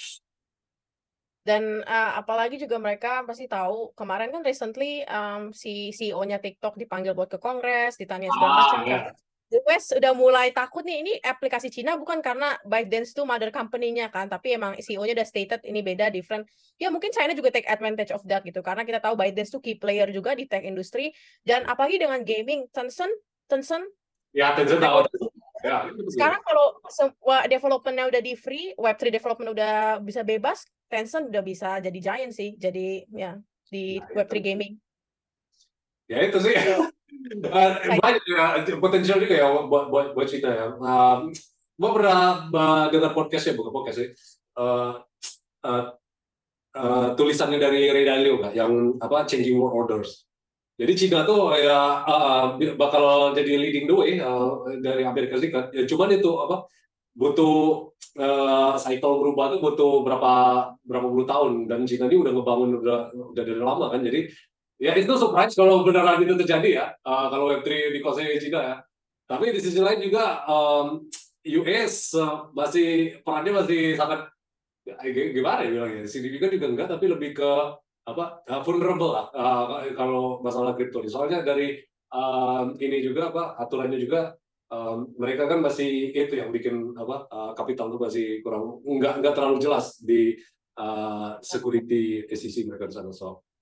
[1.44, 7.12] Dan uh, apalagi juga mereka pasti tahu kemarin kan recently um, si CEO-nya TikTok dipanggil
[7.12, 8.80] buat ke Kongres, ditanya segala ah, macam.
[8.88, 9.00] Ya.
[9.52, 14.08] The West udah mulai takut nih ini aplikasi Cina bukan karena ByteDance itu mother company-nya
[14.08, 16.48] kan, tapi emang CEO-nya udah stated ini beda, different.
[16.80, 19.76] Ya mungkin China juga take advantage of that gitu, karena kita tahu ByteDance itu key
[19.76, 21.12] player juga di tech industry,
[21.44, 23.12] dan apalagi dengan gaming, Tencent,
[23.44, 23.84] Tencent.
[24.32, 25.04] Ya, Tencent tahu.
[25.64, 31.44] Ya, Sekarang kalau semua development-nya udah di free, Web3 development udah bisa bebas, Tencent udah
[31.44, 33.36] bisa jadi giant sih, jadi ya
[33.68, 34.72] di nah, Web3 gaming.
[36.08, 36.52] Ya itu sih.
[37.48, 38.44] Uh, banyak ya
[38.78, 40.66] potensial juga ya buat buat buat Cina ya.
[40.78, 41.30] Um,
[41.74, 44.10] gue pernah uh, dengar podcast ya bukan podcast sih.
[44.54, 45.02] Uh,
[45.66, 45.82] uh,
[46.78, 50.26] uh, tulisannya dari Ray Dalio kak, yang apa Changing World Orders.
[50.74, 55.70] Jadi Cina tuh ya uh, bakal jadi leading the way uh, dari Amerika Serikat.
[55.70, 56.66] Ya cuman itu apa
[57.14, 60.32] butuh uh, cycle berubah tuh butuh berapa
[60.82, 62.98] berapa puluh tahun dan Cina ini udah ngebangun udah
[63.34, 64.02] udah dari lama kan.
[64.02, 64.26] Jadi
[64.78, 66.86] ya itu surprise kalau beneran itu terjadi ya.
[67.06, 68.76] Uh, kalau Web3 dikuasai Cina ya.
[69.24, 71.08] Tapi di sisi lain juga um,
[71.64, 74.28] US uh, masih perannya masih sangat
[74.84, 74.96] ya,
[75.32, 76.02] gimana ya bilangnya?
[76.04, 77.50] Signifikan juga enggak tapi lebih ke
[78.04, 79.26] apa uh, vulnerable lah.
[79.32, 81.80] Uh, kalau masalah kripto soalnya dari
[82.12, 84.36] um, ini juga apa aturannya juga
[84.68, 89.34] um, mereka kan masih itu yang bikin apa uh, kapital itu masih kurang enggak enggak
[89.36, 90.36] terlalu jelas di
[90.76, 93.08] uh, security sisi mereka di sana.
[93.08, 93.53] So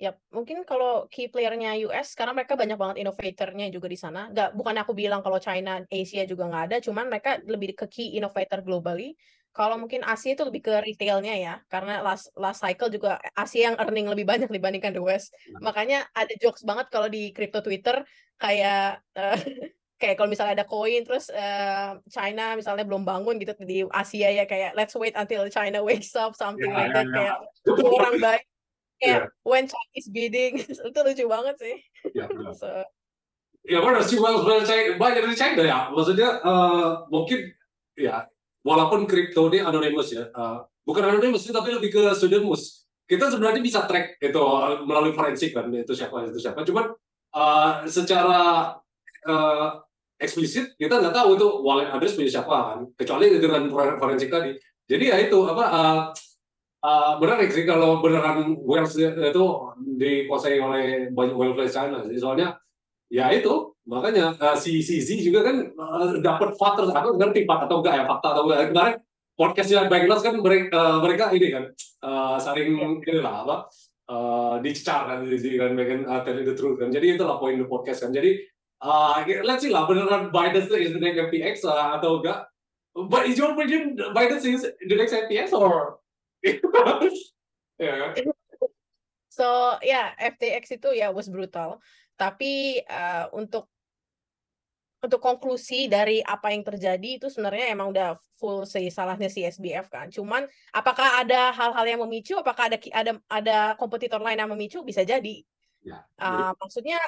[0.00, 4.32] Ya, mungkin kalau key playernya US karena mereka banyak banget innovatornya juga di sana.
[4.32, 8.16] Gak, bukan aku bilang kalau China, Asia juga nggak ada, cuman mereka lebih ke key
[8.16, 9.12] innovator globally.
[9.52, 13.76] Kalau mungkin Asia itu lebih ke retailnya ya, karena last last cycle juga Asia yang
[13.76, 15.36] earning lebih banyak dibandingkan the West.
[15.36, 15.68] Hmm.
[15.68, 18.00] Makanya ada jokes banget kalau di crypto Twitter
[18.40, 19.36] kayak uh,
[20.00, 24.48] kayak kalau misalnya ada koin terus uh, China misalnya belum bangun gitu di Asia ya
[24.48, 27.36] kayak let's wait until China wakes up something yeah, like that yeah, yeah.
[27.68, 28.42] kayak orang baik
[29.00, 29.48] kayak yeah.
[29.48, 31.76] when Chinese bidding itu lucu banget sih.
[32.12, 32.28] Ya,
[32.60, 32.68] so.
[33.64, 35.78] ya benar sih banyak banyak dari China ya.
[35.90, 37.48] Maksudnya uh, mungkin
[37.96, 38.28] ya
[38.60, 42.84] walaupun kripto ini anonymous ya, uh, bukan anonymous tapi lebih ke pseudonymous.
[43.08, 44.42] Kita sebenarnya bisa track itu
[44.86, 46.62] melalui forensik kan itu siapa itu siapa.
[46.62, 46.94] Cuman
[47.34, 48.70] uh, secara
[49.26, 49.66] uh,
[50.20, 54.54] eksplisit kita nggak tahu itu wallet address punya siapa kan, kecuali dengan forensik tadi.
[54.86, 56.00] Jadi ya itu apa uh,
[56.84, 59.44] uh, benar sih kalau beneran Wales itu
[59.96, 62.16] dikuasai oleh banyak Wales China sih.
[62.16, 62.56] Soalnya
[63.10, 67.64] ya itu makanya uh, si si Z juga kan uh, dapat fakta aku ngerti fakta
[67.66, 68.58] atau enggak ya fakta atau enggak.
[68.72, 68.94] Kemarin
[69.34, 71.64] podcastnya Bangladesh kan mereka, uh, mereka ini kan
[72.04, 73.56] uh, saling ini lah apa
[74.12, 76.92] uh, dicecar kan di kan bagian uh, telling the truth kan.
[76.92, 78.12] Jadi itulah poin the podcast kan.
[78.12, 78.40] Jadi
[78.84, 82.46] uh, let's see lah beneran Biden is the next FTX uh, atau enggak?
[82.90, 86.00] But is your opinion Biden is the next FTX or
[87.78, 88.14] yeah.
[89.30, 91.80] So ya yeah, FTX itu ya yeah, was brutal.
[92.16, 93.70] Tapi uh, untuk
[95.00, 99.88] untuk konklusi dari apa yang terjadi itu sebenarnya emang udah full sih salahnya si SBF
[99.88, 100.12] kan.
[100.12, 100.44] Cuman
[100.76, 102.36] apakah ada hal-hal yang memicu?
[102.36, 104.84] Apakah ada ada ada kompetitor lain yang memicu?
[104.84, 105.40] Bisa jadi.
[105.80, 107.00] Ya, uh, maksudnya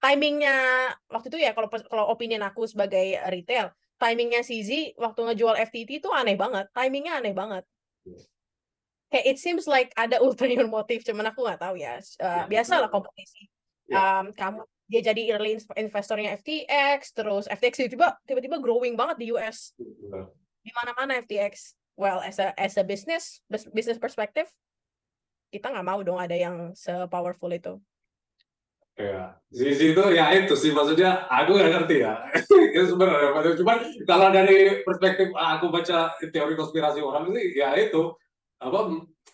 [0.00, 0.56] timingnya
[1.12, 6.08] waktu itu ya kalau kalau opinion aku sebagai retail, timingnya CZ waktu ngejual FTT itu
[6.08, 6.72] aneh banget.
[6.72, 7.68] Timingnya aneh banget.
[9.12, 12.00] Kayak it seems like ada ulterior motif cuman aku nggak tahu ya.
[12.16, 13.44] Uh, biasa lah kompetisi.
[13.92, 19.72] Um, kamu dia jadi early investornya FTX terus FTX tiba-tiba tiba-tiba growing banget di US
[20.60, 24.48] di mana-mana FTX well as a as a business business perspective
[25.48, 27.80] kita nggak mau dong ada yang se powerful itu
[28.92, 32.12] Ya, sisi itu ya itu sih maksudnya aku nggak ngerti ya.
[32.76, 38.12] ya sebenarnya, cuman kalau dari perspektif aku baca teori konspirasi orang sih ya itu
[38.62, 38.78] apa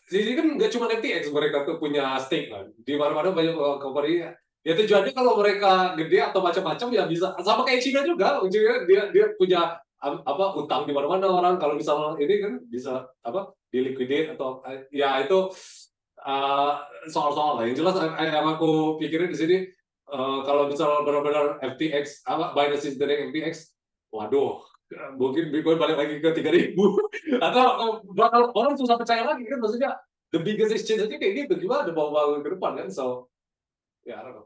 [0.08, 2.64] sisi kan nggak cuma FTX mereka tuh punya stake kan.
[2.80, 4.24] Di mana-mana banyak company.
[4.66, 7.36] Ya tujuannya kalau mereka gede atau macam-macam ya bisa.
[7.44, 11.54] Sama kayak Cina juga ujungnya dia dia punya apa utang di mana-mana orang.
[11.60, 15.52] Kalau misalnya ini kan bisa apa diliquidate atau ya itu
[16.24, 16.72] uh,
[17.06, 17.76] soal-soal lain.
[17.76, 19.56] Jelas yang aku pikirin di sini
[20.08, 23.54] uh, kalau misalnya benar-benar FTX apa Binance dari FTX,
[24.12, 24.64] waduh
[25.20, 26.96] mungkin Bitcoin balik lagi ke tiga ribu
[27.46, 29.90] atau bakal orang susah percaya lagi kan maksudnya
[30.32, 33.28] the biggest exchange aja kayak gitu gimana bangun ke depan kan so
[34.04, 34.44] ya yeah.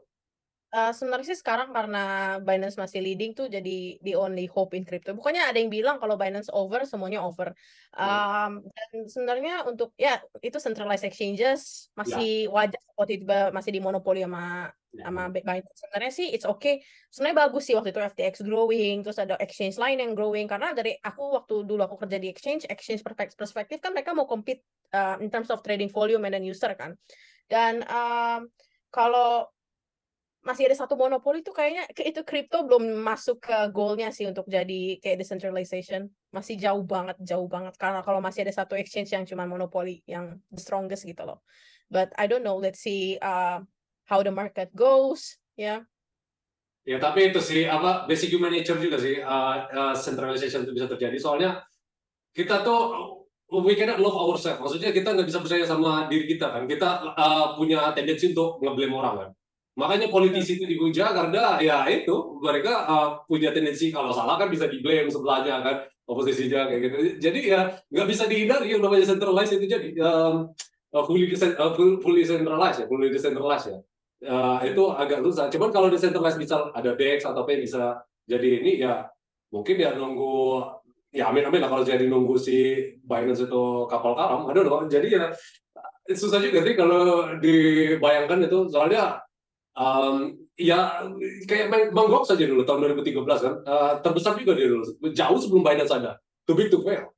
[0.73, 2.01] Uh, sebenarnya sih sekarang karena
[2.41, 5.13] Binance masih leading tuh jadi the only hope in crypto.
[5.13, 7.53] Bukannya ada yang bilang kalau Binance over semuanya over.
[7.93, 12.53] Um, dan sebenarnya untuk ya itu centralized exchanges masih yeah.
[12.57, 14.73] wajar kalau tiba masih dimonopoli sama.
[14.93, 15.73] Sama Binance.
[15.73, 16.85] Sebenarnya sih it's okay.
[17.09, 20.93] Sebenarnya bagus sih waktu itu FTX growing, terus ada exchange lain yang growing karena dari
[21.01, 23.01] aku waktu dulu aku kerja di exchange, exchange
[23.33, 24.61] perspektif kan mereka mau compete
[24.93, 26.93] uh, in terms of trading volume and then user kan.
[27.49, 28.47] Dan um,
[28.93, 29.49] kalau
[30.43, 34.99] masih ada satu monopoli itu kayaknya itu kripto belum masuk ke goalnya sih untuk jadi
[34.99, 39.47] kayak decentralization masih jauh banget jauh banget karena kalau masih ada satu exchange yang cuma
[39.47, 41.39] monopoli yang the strongest gitu loh
[41.87, 43.63] but I don't know let's see uh,
[44.09, 45.83] how the market goes ya
[46.85, 46.97] yeah.
[46.97, 50.87] ya tapi itu sih apa basic human nature juga sih uh, uh, centralization itu bisa
[50.89, 51.63] terjadi soalnya
[52.33, 53.21] kita tuh
[53.61, 57.53] we cannot love ourselves maksudnya kita nggak bisa percaya sama diri kita kan kita uh,
[57.55, 59.29] punya tendensi untuk ngeblame orang kan
[59.73, 64.69] Makanya politisi itu dihujat karena ya itu mereka uh, punya tendensi kalau salah kan bisa
[64.69, 66.95] diblame sebelahnya kan oposisinya kayak gitu.
[67.17, 70.53] Jadi ya nggak bisa dihindari yang namanya centralized itu jadi um,
[70.93, 73.79] fully, uh, fully centralized ya, fully decentralized ya.
[74.23, 75.51] Uh, itu agak susah.
[75.51, 79.03] Cuman kalau decentralized misal ada DEX atau apa bisa jadi ini ya
[79.51, 80.63] mungkin ya nunggu
[81.11, 84.47] ya amin amin lah kalau jadi nunggu si Binance itu kapal karam.
[84.47, 84.87] Aduh loh.
[84.87, 85.27] Jadi ya
[86.11, 89.23] susah juga sih kalau dibayangkan itu soalnya
[89.75, 91.01] um, ya
[91.47, 94.83] kayak Bang Gok saja dulu tahun 2013 kan uh, terbesar juga dia dulu
[95.15, 97.09] jauh sebelum Binance ada too big to fail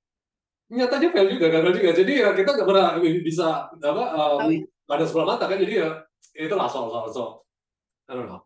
[0.72, 2.88] nyatanya fail juga gagal juga jadi ya kita nggak pernah
[3.22, 4.50] bisa apa um,
[4.86, 5.90] ada sebelah mata kan jadi ya
[6.36, 7.32] itulah soal soal soal
[8.06, 8.46] I don't know.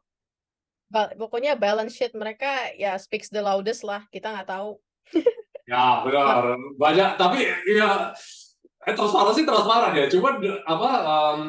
[0.89, 4.07] Ba pokoknya balance sheet mereka ya speaks the loudest lah.
[4.09, 4.79] Kita nggak tahu.
[5.69, 6.57] Ya benar.
[6.79, 8.15] Banyak tapi ya
[8.87, 10.09] eh, transparansi transparan ya.
[10.09, 11.41] Cuman apa um,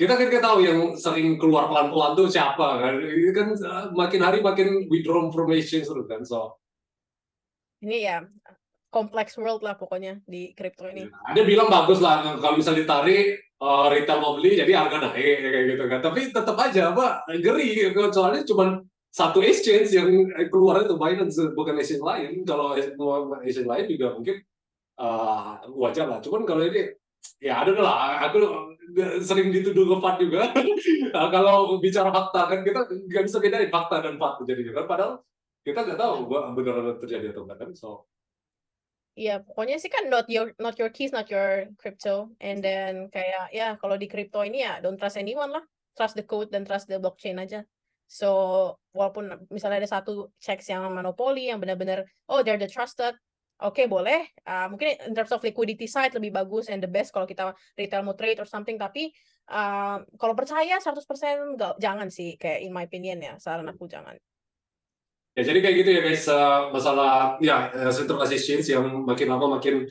[0.00, 2.94] kita kan kita tahu yang sering keluar pelan-pelan tuh siapa kan.
[2.96, 6.56] Ini kan eh, makin hari makin withdraw information terus kan so.
[7.84, 8.16] Ini ya
[8.88, 11.04] kompleks world lah pokoknya di crypto ini.
[11.04, 15.36] Ya, ada bilang bagus lah kalau misalnya ditarik uh, retail mau beli jadi harga naik
[15.44, 16.00] kayak gitu kan.
[16.00, 20.08] Tapi tetap aja apa geri soalnya cuma satu exchange yang
[20.48, 22.42] keluar itu Binance bukan exchange lain.
[22.48, 22.74] Kalau
[23.44, 24.36] exchange lain juga mungkin
[24.98, 26.18] uh, wajar lah.
[26.24, 26.96] Cuman kalau ini
[27.40, 28.40] ya ada lah aku
[29.22, 30.42] sering dituduh ngefat juga.
[31.10, 34.86] Nah, kalau bicara fakta kan kita nggak bisa bedain fakta dan fakta jadi kan.
[34.86, 35.18] Padahal
[35.66, 36.14] kita nggak tahu
[36.54, 38.06] benar-benar terjadi atau enggak kan so
[39.18, 42.30] Iya, pokoknya sih kan not your not your keys, not your crypto.
[42.38, 45.64] And then kayak ya kalau di crypto ini ya don't trust anyone lah.
[45.98, 47.66] Trust the code dan trust the blockchain aja.
[48.06, 48.30] So
[48.94, 53.14] walaupun misalnya ada satu checks yang monopoli yang benar-benar oh they're the trusted,
[53.60, 57.12] oke okay, boleh uh, mungkin in terms of liquidity side lebih bagus and the best
[57.12, 59.12] kalau kita retail mau trade or something tapi
[59.52, 60.96] uh, kalau percaya 100%
[61.54, 64.16] enggak, jangan sih kayak in my opinion ya saran aku jangan
[65.36, 66.24] ya jadi kayak gitu ya guys.
[66.26, 69.86] Uh, masalah ya centralization yang makin lama makin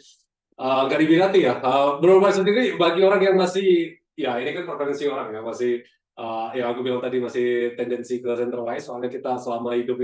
[0.59, 1.57] uh, gak diminati ya.
[1.63, 5.79] Uh, menurut sendiri bagi orang yang masih ya ini kan preferensi orang ya masih
[6.19, 9.99] uh, ya aku bilang tadi masih tendensi ke centralized soalnya kita selama hidup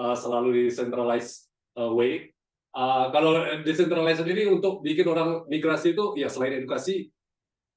[0.00, 2.32] uh, selalu di centralized uh, way.
[2.70, 3.34] Uh, kalau
[3.66, 7.10] decentralized sendiri untuk bikin orang migrasi itu ya selain edukasi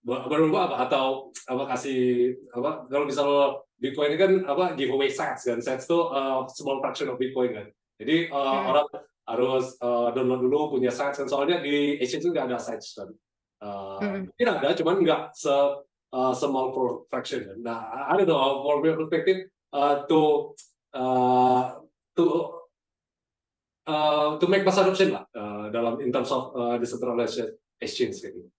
[0.06, 0.86] baru apa?
[0.86, 3.28] Atau apa kasih apa kalau misal
[3.84, 7.68] Bitcoin ini kan apa giveaway sets kan sets itu uh, small fraction of Bitcoin kan
[8.00, 8.70] jadi uh, hmm.
[8.72, 8.88] orang
[9.28, 13.12] harus uh, download dulu punya sets kan soalnya di exchange itu nggak ada sets kan
[13.60, 14.32] uh, hmm.
[14.40, 15.52] tidak ada cuman nggak se
[16.16, 16.72] uh, small
[17.12, 20.56] fraction kan nah ada tuh for perspective uh, to
[20.96, 21.84] uh,
[22.16, 22.24] to
[23.88, 28.40] uh, to make mass adoption lah uh, dalam in terms of uh, decentralized exchange kayak
[28.40, 28.50] gitu.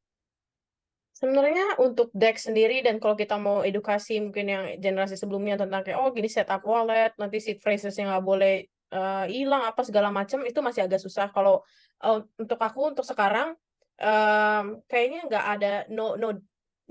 [1.24, 5.96] Sebenarnya untuk DEX sendiri dan kalau kita mau edukasi mungkin yang generasi sebelumnya tentang kayak
[5.96, 8.68] oh gini setup wallet nanti seed phrases yang nggak boleh
[9.32, 11.32] hilang uh, apa segala macam itu masih agak susah.
[11.32, 11.64] Kalau
[12.04, 13.56] uh, untuk aku untuk sekarang
[14.04, 16.36] um, kayaknya nggak ada no no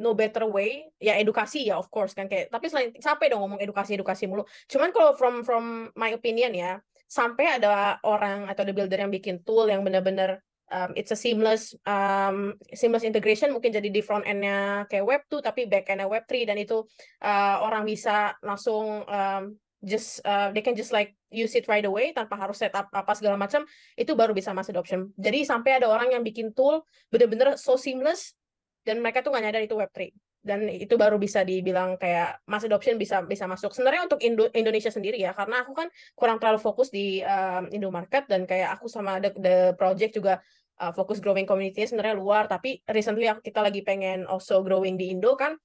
[0.02, 0.90] no better way.
[0.98, 4.50] Ya edukasi ya of course kan kayak tapi selain sampai dong ngomong edukasi edukasi mulu.
[4.66, 9.46] Cuman kalau from from my opinion ya sampai ada orang atau the builder yang bikin
[9.46, 13.52] tool yang benar-benar um, it's a seamless um, seamless integration.
[13.52, 16.86] Mungkin jadi di front end-nya kayak web 2 tapi back end-nya web 3 dan itu
[17.26, 19.44] uh, orang bisa langsung um,
[19.84, 23.36] just uh, they can just like use it right away tanpa harus setup apa segala
[23.36, 23.68] macam.
[24.00, 25.12] Itu baru bisa mass adoption.
[25.20, 28.38] Jadi sampai ada orang yang bikin tool bener-bener so seamless
[28.84, 30.12] dan mereka tuh nggak nyadar itu web 3
[30.44, 33.72] dan itu baru bisa dibilang kayak mass adoption bisa bisa masuk.
[33.72, 35.88] Sebenarnya untuk Indo Indonesia sendiri ya, karena aku kan
[36.20, 40.44] kurang terlalu fokus di um, Indo market dan kayak aku sama the, the project juga
[40.84, 45.40] uh, fokus growing community sebenarnya luar, tapi recently kita lagi pengen also growing di Indo
[45.40, 45.56] kan.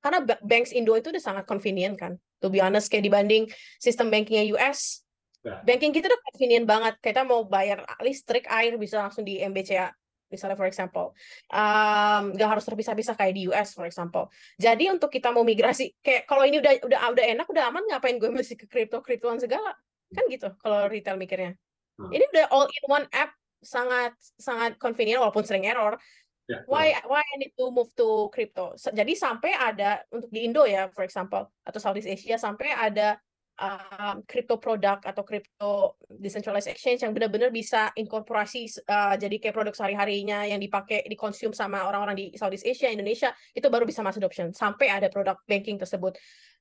[0.00, 2.16] Karena banks Indo itu udah sangat convenient kan.
[2.40, 5.04] To be honest kayak dibanding sistem bankingnya US,
[5.44, 5.60] ya.
[5.60, 6.96] banking kita udah convenient banget.
[7.04, 9.92] Kita mau bayar listrik, air bisa langsung di MBCA
[10.30, 11.12] misalnya for example
[11.50, 14.30] um, gak harus terpisah-pisah kayak di US for example.
[14.56, 18.16] Jadi untuk kita mau migrasi kayak kalau ini udah udah udah enak udah aman ngapain
[18.16, 19.74] gue mesti ke kripto kriptoan segala?
[20.14, 21.58] Kan gitu kalau retail mikirnya.
[22.00, 22.08] Hmm.
[22.16, 26.00] ini udah all in one app sangat sangat convenient walaupun sering error.
[26.48, 30.66] Yeah, why why I need to move to crypto jadi sampai ada untuk di Indo
[30.66, 33.22] ya for example atau Southeast Asia sampai ada
[33.60, 39.74] um, crypto produk atau crypto decentralized exchange yang benar-benar bisa inkorporasi uh, jadi kayak produk
[39.76, 44.50] sehari-harinya yang dipakai dikonsum sama orang-orang di Southeast Asia, Indonesia itu baru bisa mass adoption
[44.56, 46.16] sampai ada produk banking tersebut.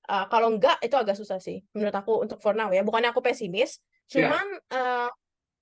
[0.10, 2.84] Uh, kalau enggak itu agak susah sih menurut aku untuk for now ya.
[2.84, 3.80] Bukannya aku pesimis,
[4.12, 4.28] iya.
[4.28, 5.08] cuman yeah.
[5.08, 5.10] uh,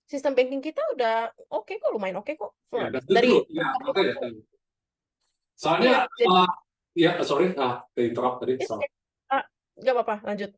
[0.07, 2.51] sistem banking kita udah oke okay kok lumayan oke okay kok.
[2.73, 4.15] Yeah, dari yeah, okay.
[5.61, 6.51] soalnya ya, jadi, uh,
[6.97, 8.57] ya sorry ah interrupt tadi.
[8.61, 8.89] Okay.
[9.29, 9.43] Uh,
[9.83, 10.53] gak apa-apa lanjut.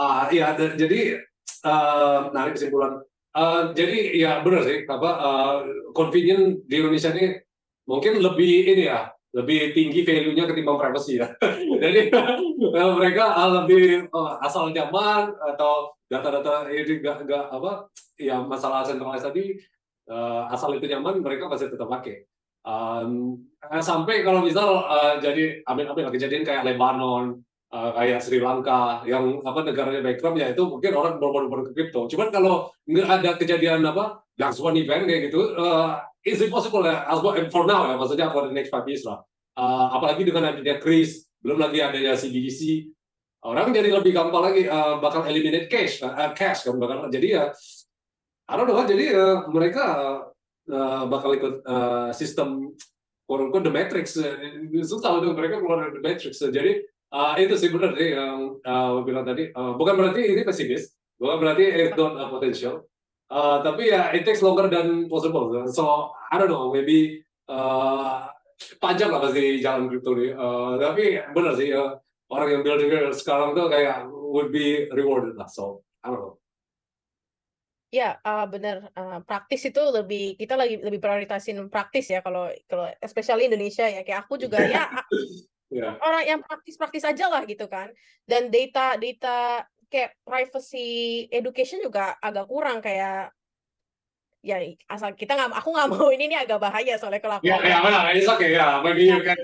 [0.00, 1.20] Uh, ya, jadi
[1.68, 3.04] uh, narik kesimpulan.
[3.36, 5.56] Uh, jadi ya benar sih, apa uh,
[5.92, 7.36] convenient di Indonesia ini
[7.84, 11.28] mungkin lebih ini ya, lebih tinggi value-nya ketimbang privacy ya.
[11.84, 12.08] jadi
[12.96, 13.24] mereka
[13.60, 19.54] lebih uh, asal nyaman atau data-data ini gak, gak apa ya masalah centralized tadi
[20.10, 22.24] uh, asal itu nyaman mereka pasti tetap pakai.
[22.60, 23.40] Um,
[23.80, 29.62] sampai kalau misal uh, jadi amin-amin kejadian kayak Lebanon uh, kayak Sri Lanka yang apa
[29.62, 32.10] negaranya background ya itu mungkin orang berburu-buru ke kripto.
[32.10, 37.06] Cuman kalau nggak ada kejadian apa yang one event kayak gitu, uh, it's impossible ya.
[37.48, 39.22] For now ya, maksudnya for the next five years lah.
[39.54, 42.88] Uh, apalagi dengan adanya Kris, belum lagi adanya CBDC,
[43.44, 47.44] orang jadi lebih gampang lagi uh, bakal eliminate cash, uh, cash kan bakal jadi ya.
[48.50, 49.84] I don't know, jadi uh, mereka
[50.66, 52.74] uh, bakal ikut uh, sistem
[53.30, 54.18] unquote the matrix
[54.82, 59.02] susah untuk mereka keluar dari the matrix jadi Uh, itu sih benar sih yang uh,
[59.02, 59.50] bilang tadi.
[59.50, 62.86] Uh, bukan berarti ini pesimis, bukan berarti it's not a potential.
[63.26, 65.50] Uh, tapi ya it takes longer than possible.
[65.74, 68.30] So I don't know, maybe uh,
[68.78, 70.30] panjang lah pasti jalan crypto ini.
[70.34, 71.98] Uh, tapi benar sih uh,
[72.30, 75.50] orang yang building sekarang tuh kayak would be rewarded lah.
[75.50, 76.34] So I don't know.
[77.90, 78.86] Ya, uh, benar.
[78.94, 84.06] Uh, praktis itu lebih kita lagi lebih prioritasin praktis ya kalau kalau especially Indonesia ya.
[84.06, 84.86] Kayak aku juga ya
[85.70, 85.94] yeah.
[86.02, 87.90] orang yang praktis-praktis aja lah gitu kan.
[88.26, 93.34] Dan data data kayak privacy education juga agak kurang kayak
[94.40, 94.56] ya
[94.88, 97.78] asal kita nggak aku nggak mau ini ini agak bahaya soalnya kalau aku ya ya
[97.80, 98.02] benar.
[98.12, 99.38] Itu oke ya bagi you kan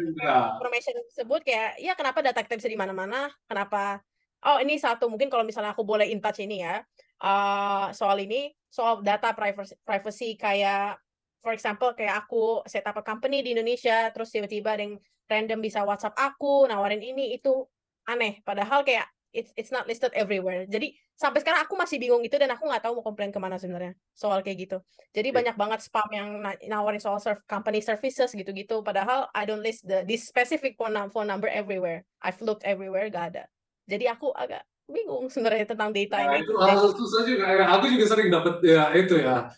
[0.57, 3.31] information tersebut kayak ya kenapa data kita bisa di mana-mana?
[3.47, 4.01] Kenapa?
[4.47, 6.83] Oh ini satu mungkin kalau misalnya aku boleh in touch ini ya.
[7.17, 11.01] Uh, soal ini soal data privacy privacy kayak
[11.41, 15.59] for example kayak aku set up a company di Indonesia terus tiba-tiba ada yang random
[15.63, 17.67] bisa WhatsApp aku nawarin ini itu.
[18.07, 18.39] Aneh.
[18.47, 20.65] Padahal kayak it's it's not listed everywhere.
[20.65, 23.61] Jadi sampai sekarang aku masih bingung itu dan aku nggak tahu mau komplain ke mana
[23.61, 24.79] sebenarnya soal kayak gitu.
[25.13, 25.37] Jadi yeah.
[25.37, 26.29] banyak banget spam yang
[26.69, 28.81] nawarin soal serve, company services gitu-gitu.
[28.81, 32.09] Padahal I don't list the this specific phone, phone number everywhere.
[32.25, 33.45] I've looked everywhere gak ada.
[33.87, 36.47] Jadi aku agak bingung sebenarnya tentang data nah, ini.
[36.47, 39.51] itu hal susah juga aku juga sering dapat ya itu ya.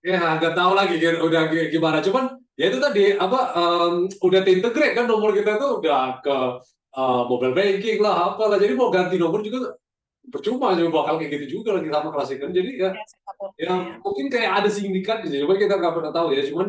[0.00, 2.00] Ya nggak tahu lagi udah gimana.
[2.00, 6.36] Cuman ya itu tadi apa um, udah terintegrate kan nomor kita tuh udah ke
[6.92, 9.80] uh, mobile banking lah apa lah jadi mau ganti nomor juga
[10.28, 12.90] percuma juga bakal kayak gitu juga lagi sama klasikan jadi ya
[13.56, 13.72] ya, ya
[14.04, 16.42] mungkin kayak ada sindikat gitu cuma kita nggak pernah tahu ya.
[16.44, 16.68] Cuman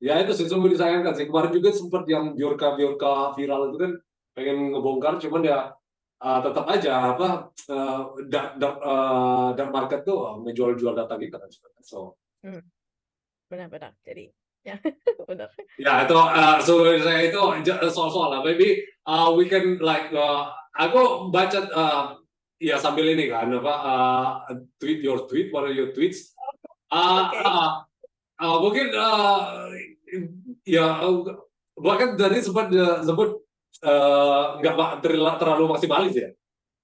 [0.00, 1.26] ya itu sesungguhnya disayangkan sih.
[1.28, 3.92] Kemarin juga sempat yang biorka biorka viral itu kan
[4.36, 5.58] pengen ngebongkar cuman ya
[6.22, 11.36] uh, tetap aja apa uh, dark, dark, uh, dark market tuh menjual jual data kita
[11.40, 11.50] kan
[11.82, 12.16] so.
[12.40, 12.64] Hmm.
[13.50, 13.92] benar-benar.
[14.06, 14.30] Jadi
[14.60, 14.76] Ya,
[15.28, 15.48] benar.
[15.80, 17.40] Ya itu uh, so saya itu
[17.88, 18.40] soal-soal lah.
[18.44, 22.04] Maybe uh, we can like uh, aku baca uh,
[22.60, 24.28] ya sambil ini kan apa uh,
[24.76, 26.36] tweet your tweet, what are your tweets?
[26.92, 27.40] Uh, okay.
[27.40, 27.68] uh,
[28.44, 29.72] uh, mungkin uh,
[30.68, 31.00] ya
[31.80, 33.40] bahkan tadi sempat uh, sebut
[34.60, 36.28] nggak uh, terlalu maksimalis ya.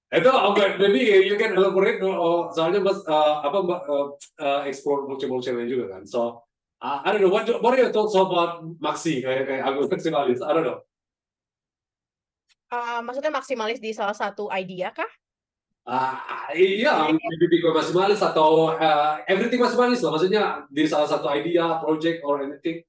[0.07, 0.79] Itu oke, okay.
[0.79, 4.07] jadi you can elaborate oh, soalnya mas uh, apa uh,
[4.39, 6.07] uh, explore multiple channel juga kan.
[6.07, 6.46] So
[6.81, 10.39] uh, I don't know what what are your thoughts about maxi kayak kayak Agus maksimalis?
[10.41, 10.79] I don't know.
[12.67, 15.07] Uh, maksudnya maksimalis di salah satu idea kah?
[15.87, 16.19] Uh,
[16.51, 20.11] iya, maybe maksimalis atau uh, everything maksimalis lah.
[20.19, 22.83] Maksudnya di salah satu idea, project or anything.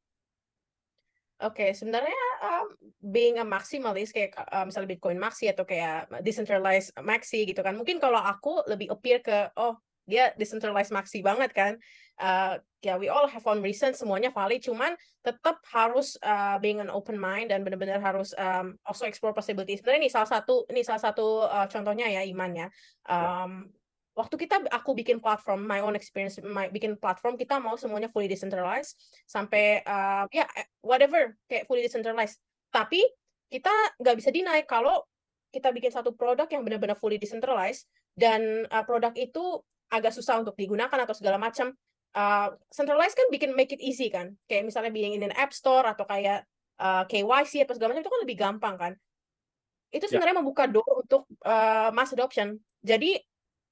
[1.39, 7.47] Oke, sebenarnya um, being a maximalist kayak uh, misalnya Bitcoin Maxi atau kayak decentralized Maxi
[7.47, 7.79] gitu kan.
[7.79, 9.79] Mungkin kalau aku lebih appear ke oh
[10.09, 11.77] dia decentralized Maxi banget kan.
[12.19, 16.91] Uh, ya we all have one reason semuanya valid cuman tetap harus uh, being an
[16.91, 19.85] open mind dan benar-benar harus um, also explore possibilities.
[19.85, 22.73] Sebenarnya ini salah satu ini salah satu uh, contohnya ya imannya.
[23.07, 23.71] Um,
[24.19, 28.27] waktu kita aku bikin platform my own experience my, bikin platform kita mau semuanya fully
[28.27, 28.99] decentralized
[29.31, 30.49] sampai uh, ya yeah,
[30.83, 32.43] whatever kayak fully decentralized
[32.75, 32.99] tapi
[33.47, 33.71] kita
[34.03, 35.07] nggak bisa deny kalau
[35.55, 37.87] kita bikin satu produk yang benar-benar fully decentralized
[38.19, 41.73] dan uh, produk itu agak susah untuk digunakan atau segala macam
[42.17, 45.85] uh, centralized kan bikin make it easy kan kayak misalnya bikin in an app store
[45.89, 46.45] atau kayak
[46.81, 48.93] uh, KYC atau segala macam itu kan lebih gampang kan
[49.89, 50.11] itu ya.
[50.13, 50.43] sebenarnya yeah.
[50.45, 53.21] membuka door untuk uh, mass adoption jadi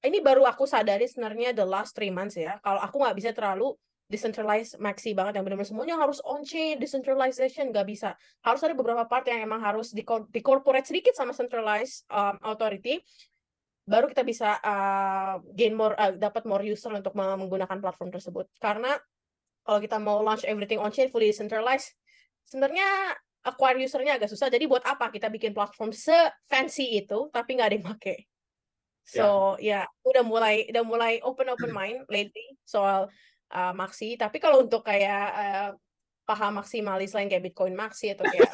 [0.05, 2.61] ini baru aku sadari sebenarnya the last three months ya.
[2.61, 3.73] Kalau aku nggak bisa terlalu
[4.07, 9.03] decentralized maxi banget yang benar-benar semuanya harus on chain decentralization nggak bisa harus ada beberapa
[9.03, 9.99] part yang emang harus di,
[10.31, 13.03] di corporate sedikit sama centralized um, authority
[13.87, 18.51] baru kita bisa uh, gain more uh, dapat more user untuk menggunakan platform tersebut.
[18.59, 18.99] Karena
[19.63, 21.95] kalau kita mau launch everything on chain fully decentralized
[22.47, 23.15] sebenarnya
[23.47, 24.51] acquire usernya agak susah.
[24.51, 26.15] Jadi buat apa kita bikin platform se
[26.51, 28.17] fancy itu tapi nggak ada yang pakai?
[29.07, 29.83] So ya.
[29.83, 33.07] yeah, udah mulai udah mulai open open mind lately soal
[33.55, 34.19] uh, maxi.
[34.19, 35.71] Tapi kalau untuk kayak uh,
[36.27, 38.51] paham maksimalis lain kayak Bitcoin maxi atau kayak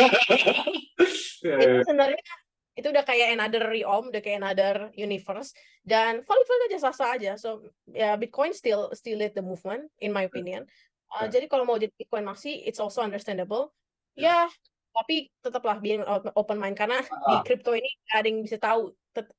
[1.41, 2.21] yeah, itu sebenarnya
[2.73, 5.53] itu udah kayak another realm, udah kayak another universe
[5.85, 7.37] dan valid valid aja sah sah aja.
[7.37, 10.65] So ya yeah, Bitcoin still still lead the movement in my opinion.
[11.13, 11.37] Uh, yeah.
[11.37, 13.77] Jadi kalau mau jadi Bitcoin maxi, it's also understandable.
[14.13, 14.45] Ya, yeah,
[14.93, 16.01] tapi tetaplah being
[16.33, 17.29] open mind karena uh.
[17.29, 18.93] di crypto ini gak ada yang bisa tahu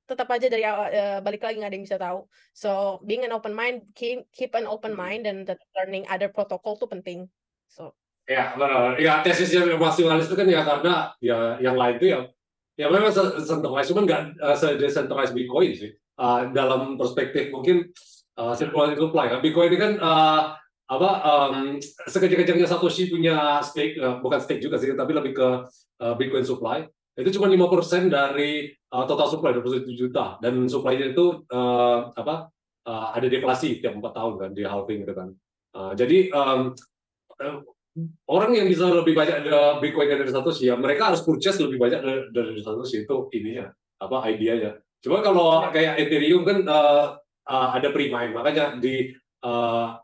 [0.06, 2.30] tetap aja dari uh, balik lagi nggak ada yang bisa tahu.
[2.54, 5.02] So being an open mind, keep keep an open hmm.
[5.02, 5.42] mind dan
[5.74, 7.26] learning other protocol tuh penting.
[7.66, 7.98] So
[8.30, 8.94] ya benar.
[9.02, 12.18] Ya tesisnya maksimalis itu kan ya karena ya yang lain itu ya
[12.74, 13.10] ya memang
[13.42, 15.92] centralized cuman nggak uh, decentralized Bitcoin sih.
[16.14, 17.90] Uh, dalam perspektif mungkin
[18.38, 19.40] uh, circular supply kan.
[19.42, 20.54] Bitcoin ini kan uh,
[20.84, 25.48] apa um, sekejap-kejapnya Satoshi punya stake uh, bukan stake juga sih tapi lebih ke
[26.02, 26.86] uh, Bitcoin supply.
[27.14, 30.38] Itu cuma lima persen dari uh, total supply 27 juta.
[30.42, 32.50] Dan supply-nya itu uh, apa
[32.86, 35.28] uh, ada deflasi tiap empat tahun kan di halving gitu kan.
[35.74, 36.74] Uh, jadi um,
[38.26, 41.78] orang yang bisa lebih banyak ada Bitcoin dari satu sih ya mereka harus purchase lebih
[41.78, 42.00] banyak
[42.34, 43.70] dari, satu sih itu ininya
[44.02, 47.14] apa idenya cuma kalau kayak Ethereum kan uh,
[47.46, 49.14] uh, ada pre-mine makanya di
[49.46, 49.94] uh,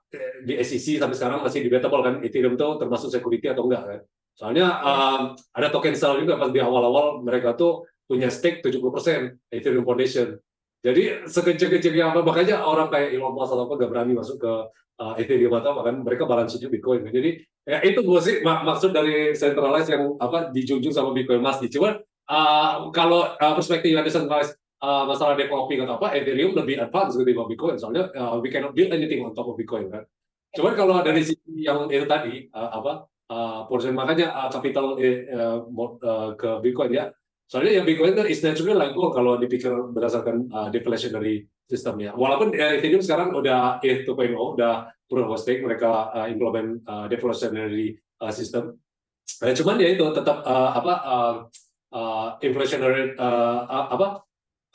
[0.46, 4.00] di SEC sampai sekarang masih debatable kan Ethereum itu termasuk security atau enggak kan
[4.40, 9.84] Soalnya um, ada token sell juga pas di awal-awal mereka tuh punya stake 70% Ethereum
[9.84, 10.40] Foundation.
[10.80, 14.52] Jadi sekecil-kecilnya apa makanya orang kayak Elon Musk atau apa nggak berani masuk ke
[15.00, 17.08] uh, Ethereum atau bahkan mereka balance sheet Bitcoin.
[17.08, 21.58] Jadi ya itu gue sih mak maksud dari centralized yang apa dijunjung sama Bitcoin Mas.
[21.64, 21.96] Cuman
[22.28, 27.48] uh, kalau uh, perspektif yang decentralized uh, masalah developing atau apa Ethereum lebih advance ketimbang
[27.48, 30.04] Bitcoin soalnya uh, we cannot build anything on top of Bitcoin kan.
[30.52, 32.92] Cuman kalau dari sisi yang itu tadi uh, apa
[33.30, 37.08] uh, portion makanya uh, capital uh, uh, ke Bitcoin ya.
[37.50, 42.14] Soalnya yang Bitcoin kan is naturally gold kalau dipikir berdasarkan uh, deflationary sistemnya.
[42.14, 47.10] Walaupun uh, Ethereum sekarang udah ETH 2.0 udah proof of stake mereka uh, implement uh,
[47.10, 48.78] deflationary uh, system.
[49.42, 51.34] Uh, cuman ya itu tetap uh, apa uh,
[51.90, 54.22] uh, inflationary uh, apa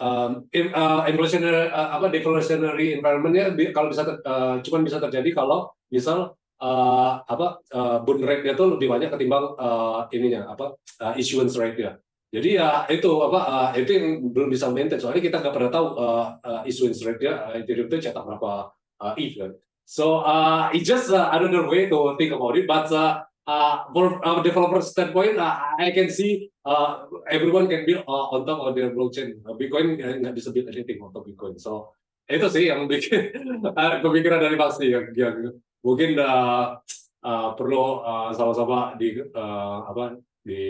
[0.03, 5.71] um, in, uh, inflationary uh, apa deflationary environmentnya kalau bisa uh, cuman bisa terjadi kalau
[5.87, 11.55] misal uh, apa uh, bond rate-nya itu lebih banyak ketimbang uh, ininya apa uh, issuance
[11.55, 12.03] rate-nya.
[12.35, 15.87] Jadi ya itu apa uh, itu yang belum bisa maintain soalnya kita nggak pernah tahu
[15.95, 19.51] uh, uh, issuance rate-nya uh, Ethereum itu cetak berapa uh, ETH kan.
[19.87, 24.19] So uh, it's just uh, another way to think about it, but uh, uh, for
[24.19, 28.75] uh, developer standpoint, uh, I can see uh, everyone can build uh, on top of
[28.75, 29.39] their blockchain.
[29.45, 31.55] Uh, Bitcoin nggak bisa build anything on top Bitcoin.
[31.55, 33.31] So itu sih yang bikin
[33.63, 35.55] uh, kepikiran dari pasti yang, yang
[35.85, 36.81] mungkin uh,
[37.21, 40.63] uh, perlu uh, sama-sama di uh, apa di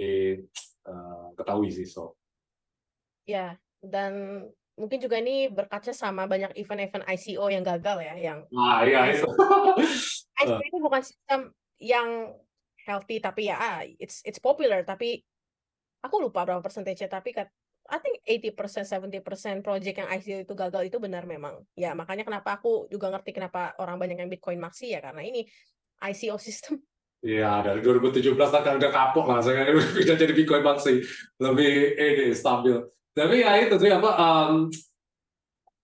[0.87, 2.15] uh, ketahui sih so
[3.27, 4.45] ya dan
[4.75, 9.27] mungkin juga ini berkaca sama banyak event-event ICO yang gagal ya, yang Nah, iya itu.
[10.43, 12.35] ICO itu bukan sistem yang
[12.83, 15.23] healthy tapi ya ah, it's it's popular tapi
[16.05, 17.49] aku lupa berapa persentasenya tapi kat,
[17.89, 18.21] I think
[18.53, 21.65] 80% 70% project yang ICO itu gagal itu benar memang.
[21.73, 25.45] Ya, makanya kenapa aku juga ngerti kenapa orang banyak yang Bitcoin maxi ya karena ini
[26.01, 26.77] ICO sistem.
[27.23, 29.69] Iya, dari 2017 kan udah kapok lah, saya
[30.03, 31.01] udah jadi Bitcoin maxi
[31.39, 32.77] lebih ini stabil.
[33.15, 34.67] Tapi ya itu sih apa um,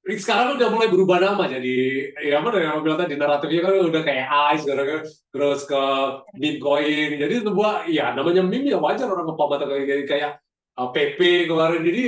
[0.01, 4.27] sekarang udah mulai berubah nama jadi ya apa yang bilang tadi naratifnya kan udah kayak
[4.57, 5.83] ice gara terus ke
[6.35, 7.21] bitcoin.
[7.21, 10.31] Jadi sebuah ya namanya meme ya wajar orang ngepabat kayak kayak
[10.75, 11.85] uh, PP kemarin.
[11.85, 12.01] Jadi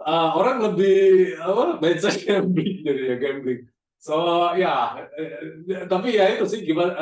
[0.00, 3.60] uh, orang lebih apa mindset gambling jadi ya gambling.
[3.98, 4.14] So
[4.54, 6.94] ya eh, tapi ya itu sih gimana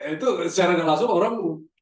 [0.00, 1.34] itu secara nggak langsung orang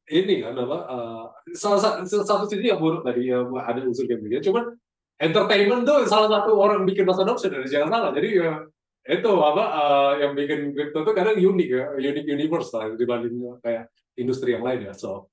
[0.09, 4.75] ini kan apa uh, salah satu sisi yang buruk tadi ya ada unsur gamblingnya cuman
[5.19, 8.11] entertainment tuh salah satu orang bikin masa adoption dari jangan salah.
[8.15, 8.63] Jadi ya
[9.09, 13.91] itu apa uh, yang bikin crypto tuh kadang unik ya unik universe lah dibanding kayak
[14.15, 15.27] industri yang lain ya so.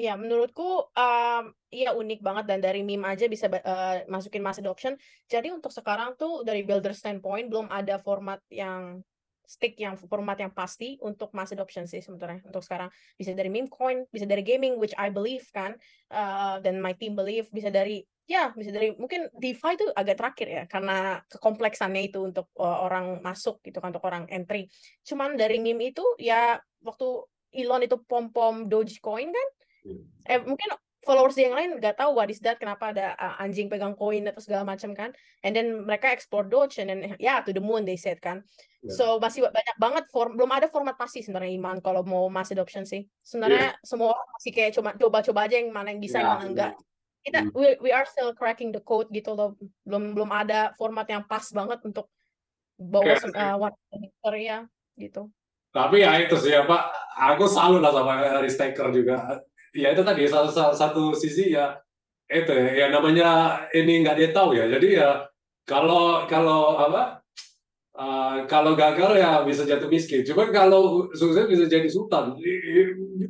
[0.00, 4.96] Iya, menurutku um, iya unik banget dan dari meme aja bisa uh, masukin mass adoption.
[5.28, 9.04] Jadi untuk sekarang tuh dari builder standpoint belum ada format yang
[9.50, 12.86] stick yang format yang pasti untuk mass adoption sih sebenarnya untuk sekarang.
[13.18, 15.74] Bisa dari meme coin bisa dari gaming which I believe kan
[16.14, 17.50] uh, dan my team believe.
[17.50, 22.46] Bisa dari ya bisa dari mungkin DeFi itu agak terakhir ya karena kekompleksannya itu untuk
[22.62, 24.70] uh, orang masuk gitu kan untuk orang entry.
[25.02, 29.48] Cuman dari meme itu ya waktu Elon itu pom pom Dogecoin kan
[29.82, 30.02] hmm.
[30.30, 30.70] eh mungkin
[31.00, 34.40] followers yang lain nggak tahu what is that kenapa ada uh, anjing pegang koin atau
[34.44, 37.88] segala macam kan and then mereka explore Doge and then ya yeah, to the moon
[37.88, 38.44] they said kan
[38.84, 38.92] yeah.
[38.92, 42.84] so masih banyak banget form belum ada format pasti sebenarnya iman kalau mau mass adoption
[42.84, 43.80] sih sebenarnya yeah.
[43.80, 46.72] semua orang masih kayak cuma coba-coba aja yang mana yang bisa yeah, yang mana enggak
[47.20, 47.52] kita mm.
[47.52, 51.44] we, we are still cracking the code gitu loh belum belum ada format yang pas
[51.52, 52.08] banget untuk
[52.80, 53.32] bawa okay.
[53.36, 54.64] uh, ya
[54.96, 55.28] gitu
[55.70, 56.82] tapi ya itu sih ya Pak
[57.14, 59.44] aku selalu lah sama Harry Staker juga
[59.74, 61.78] ya itu tadi satu, satu sisi ya
[62.30, 63.28] itu ya, ya namanya
[63.74, 64.70] ini nggak dia tahu ya.
[64.70, 65.26] Jadi ya
[65.66, 67.20] kalau kalau apa
[67.98, 70.22] uh, kalau gagal ya bisa jatuh miskin.
[70.22, 72.38] Cuman kalau sukses bisa jadi sultan.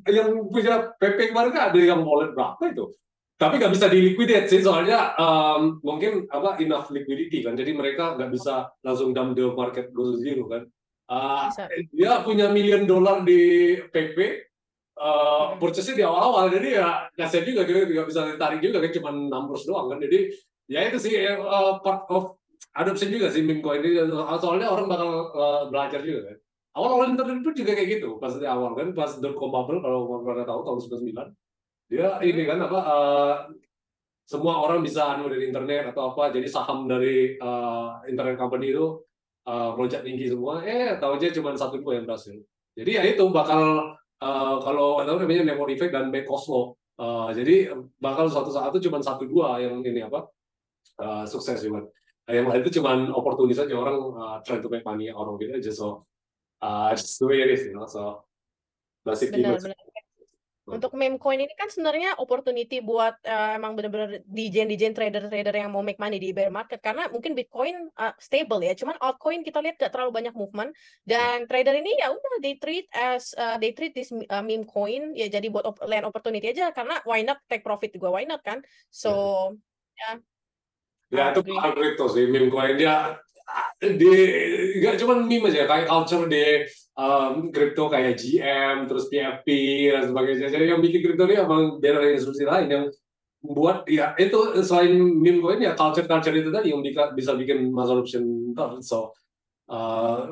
[0.04, 2.92] Yang punya PP kemarin kan ada yang wallet berapa itu?
[3.40, 7.56] Tapi nggak bisa diliquidate sih soalnya um, mungkin apa enough liquidity kan.
[7.56, 10.68] Jadi mereka nggak bisa langsung dump the market go to zero kan.
[11.10, 11.48] Uh,
[11.90, 14.49] dia punya million dollar di PP
[15.00, 16.52] uh, purchase di awal-awal.
[16.52, 19.98] Jadi ya kasihan juga dia nggak bisa ditarik juga kan cuma numbers doang kan.
[20.04, 20.18] Jadi
[20.68, 22.36] ya itu sih uh, part of
[22.76, 24.04] adoption juga sih meme coin ini.
[24.38, 26.36] Soalnya orang bakal uh, belajar juga kan.
[26.70, 28.08] Awal-awal internet pun juga kayak gitu.
[28.22, 30.78] Pas di awal kan pas dot com bubble kalau pernah tahu tahun
[31.10, 31.34] 99
[31.90, 33.36] dia ini kan apa uh,
[34.22, 36.30] semua orang bisa anu dari internet atau apa.
[36.30, 39.02] Jadi saham dari uh, internet company itu
[39.50, 40.62] uh, melonjak tinggi semua.
[40.62, 42.38] Eh tahu aja cuma satu dua yang berhasil.
[42.78, 43.90] Jadi ya itu bakal
[44.20, 46.76] uh, kalau tahu namanya network effect dan back Oslo.
[47.00, 50.28] Uh, jadi bakal suatu saat itu cuma satu dua yang ini apa
[51.00, 51.88] uh, sukses cuman
[52.28, 55.56] uh, yang lain itu cuma oportunis aja orang uh, try to make money orang gitu
[55.56, 56.04] aja so
[56.60, 58.20] uh, just the way it is you know so
[59.00, 59.72] basic benar, benar.
[60.70, 65.82] Untuk meme coin ini kan sebenarnya opportunity buat uh, emang benar-benar DJ-DJ trader-trader yang mau
[65.82, 66.78] make money di bear market.
[66.78, 68.78] Karena mungkin Bitcoin uh, stable ya.
[68.78, 70.70] Cuman altcoin kita lihat gak terlalu banyak movement.
[71.02, 75.12] Dan trader ini ya udah they treat as uh, they treat this uh, meme coin
[75.18, 76.70] ya jadi buat op land opportunity aja.
[76.70, 78.62] Karena why not take profit juga why not kan.
[78.94, 79.12] So
[79.98, 80.22] ya.
[81.10, 81.42] Ya, ya itu
[81.82, 82.78] itu sih meme coin.
[82.78, 83.18] Dia
[83.80, 84.12] di
[84.78, 86.68] nggak cuma meme aja kayak culture di
[87.00, 89.48] um, kripto kayak GM, terus PFP
[89.88, 90.52] dan sebagainya.
[90.52, 92.84] Jadi yang bikin kripto ini emang biar ada instruksi lain yang
[93.40, 96.84] buat ya itu selain meme coin ya culture culture itu tadi yang
[97.16, 98.52] bisa bikin mass adoption
[98.84, 99.16] so
[99.64, 100.28] uh,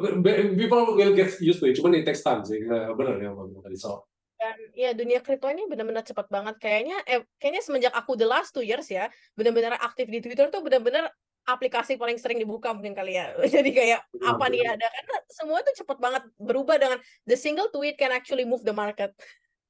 [0.61, 1.79] people will get used to it.
[1.81, 2.61] Cuman it takes time sih.
[2.69, 3.77] Benar ya bang tadi.
[3.81, 4.05] So.
[4.39, 6.61] Dan ya dunia kripto ini benar-benar cepat banget.
[6.61, 10.63] Kayaknya eh, kayaknya semenjak aku the last two years ya benar-benar aktif di Twitter tuh
[10.63, 11.11] benar-benar
[11.49, 13.33] aplikasi paling sering dibuka mungkin kali ya.
[13.57, 17.73] Jadi kayak ya, apa nih ada karena semua tuh cepet banget berubah dengan the single
[17.73, 19.17] tweet can actually move the market.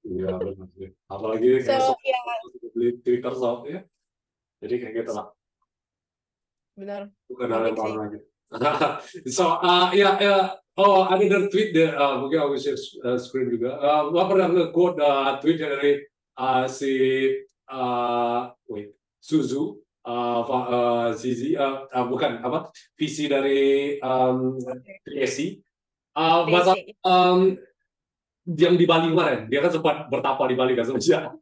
[0.03, 0.91] Iya benar sih.
[1.07, 2.37] Apalagi so, kayak ya.
[2.75, 3.81] beli Twitter so ya.
[4.59, 5.31] Jadi kayak gitu lah.
[6.75, 7.03] Benar.
[7.31, 8.19] Bukan hal yang baru lagi.
[9.37, 13.55] so uh, ya ya oh ada dari tweet deh uh, mungkin aku share uh, screen
[13.55, 13.79] juga.
[13.79, 16.03] Uh, gua pernah nge-quote uh, tweet dari
[16.41, 16.91] uh, si
[17.71, 22.71] uh, wait Suzu uh, uh, Zizi, uh, uh, bukan apa?
[22.95, 24.59] Visi dari um,
[25.07, 25.59] TSC
[26.19, 26.75] uh, masa
[27.07, 27.55] um,
[28.49, 29.47] yang di Bali kemarin.
[29.47, 31.33] Dia kan sempat bertapa di Bali kan semenjak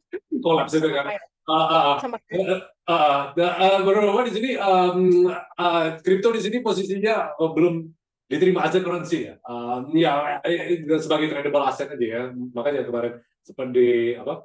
[0.41, 1.05] kolaps itu kan.
[1.47, 1.95] Uh, uh,
[2.91, 7.87] uh, uh, uh, di sini um, uh, kripto di sini posisinya uh, belum
[8.27, 9.39] diterima aset currency ya.
[9.47, 10.35] Uh, ya
[10.99, 12.21] sebagai tradable aset aja ya.
[12.51, 14.43] Makanya kemarin seperti apa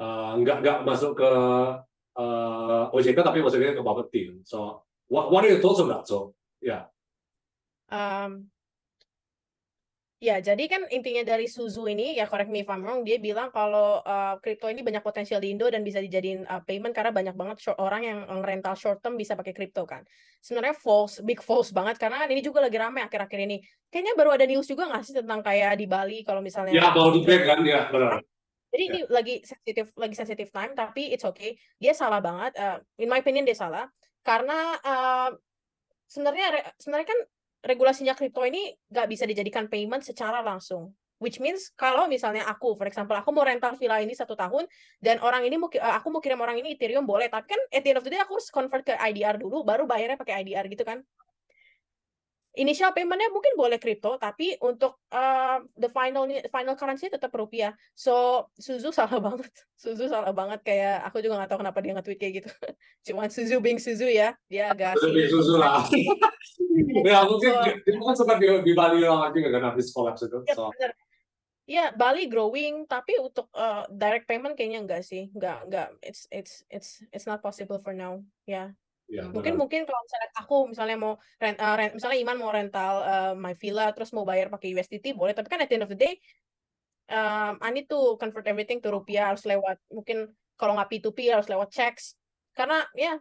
[0.00, 1.30] uh, nggak nggak masuk ke
[2.18, 4.22] uh, OJK tapi masuknya ke Bapeti.
[4.42, 6.04] So what what are your thoughts on that?
[6.04, 6.90] So yeah.
[7.88, 8.52] Um,
[10.18, 13.54] Ya, jadi kan intinya dari Suzu ini, ya correct me if I'm wrong, dia bilang
[13.54, 17.38] kalau uh, kripto ini banyak potensial di Indo dan bisa dijadiin uh, payment karena banyak
[17.38, 20.02] banget short, orang yang rental short term bisa pakai kripto kan.
[20.42, 23.62] Sebenarnya false, big false banget karena kan ini juga lagi ramai akhir-akhir ini.
[23.94, 27.14] Kayaknya baru ada news juga nggak sih tentang kayak di Bali kalau misalnya Ya, mau
[27.14, 28.18] di kan ya, benar.
[28.68, 28.90] Jadi ya.
[28.92, 31.56] ini lagi sensitif lagi sensitif time tapi it's okay.
[31.80, 32.52] Dia salah banget.
[32.56, 33.88] Uh, in my opinion dia salah
[34.20, 35.30] karena uh,
[36.08, 37.20] sebenarnya sebenarnya kan
[37.64, 40.92] regulasinya kripto ini nggak bisa dijadikan payment secara langsung.
[41.18, 44.70] Which means kalau misalnya aku, for example, aku mau rental villa ini satu tahun
[45.02, 47.82] dan orang ini mau eh, aku mau kirim orang ini Ethereum boleh, tapi kan at
[47.82, 50.70] the end of the day aku harus convert ke IDR dulu, baru bayarnya pakai IDR
[50.70, 51.02] gitu kan?
[52.58, 57.72] Initial paymentnya mungkin boleh kripto, tapi untuk uh, the final final currency tetap rupiah.
[57.94, 62.18] So Suzu salah banget, Suzu salah banget kayak aku juga nggak tahu kenapa dia nge-tweet
[62.18, 62.50] kayak gitu.
[63.06, 65.86] Cuma Suzu being Suzu ya, dia agak Suzu being Suzu lah.
[67.08, 67.50] ya mungkin
[67.86, 70.38] dia kan sempat di, di Bali lagi nggak kan habis collapse itu.
[70.50, 70.74] Ya, so.
[71.68, 75.88] Ya, Bali growing, tapi untuk uh, direct payment kayaknya enggak sih, enggak, enggak.
[76.00, 78.24] It's it's it's it's not possible for now.
[78.48, 78.72] Ya,
[79.08, 79.60] Ya, mungkin benar.
[79.64, 83.56] mungkin kalau misalnya aku misalnya mau rent, uh, rent misalnya Iman mau rental uh, my
[83.56, 86.20] villa terus mau bayar pakai USDT boleh tapi kan at the end of the day
[87.08, 90.28] um, I need to convert everything to rupiah harus lewat mungkin
[90.60, 92.20] kalau nggak P2P harus lewat checks
[92.52, 93.16] karena ya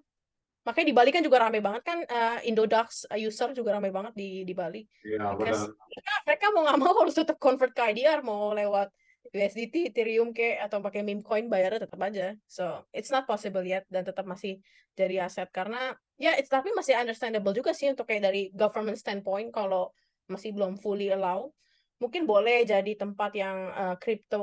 [0.67, 4.43] makanya di Bali kan juga ramai banget kan uh, Indodax user juga ramai banget di
[4.43, 4.83] di Bali.
[5.07, 5.71] Iya benar.
[5.71, 8.91] Mereka, mereka mau nggak mau harus tetap convert ke IDR mau lewat
[9.33, 12.35] USDT, Ethereum ke atau pakai meme coin bayarnya tetap aja.
[12.47, 14.59] So it's not possible yet dan tetap masih
[14.97, 19.53] jadi aset karena ya it's tapi masih understandable juga sih untuk kayak dari government standpoint
[19.53, 19.93] kalau
[20.25, 21.53] masih belum fully allow
[21.97, 24.41] mungkin boleh jadi tempat yang uh, crypto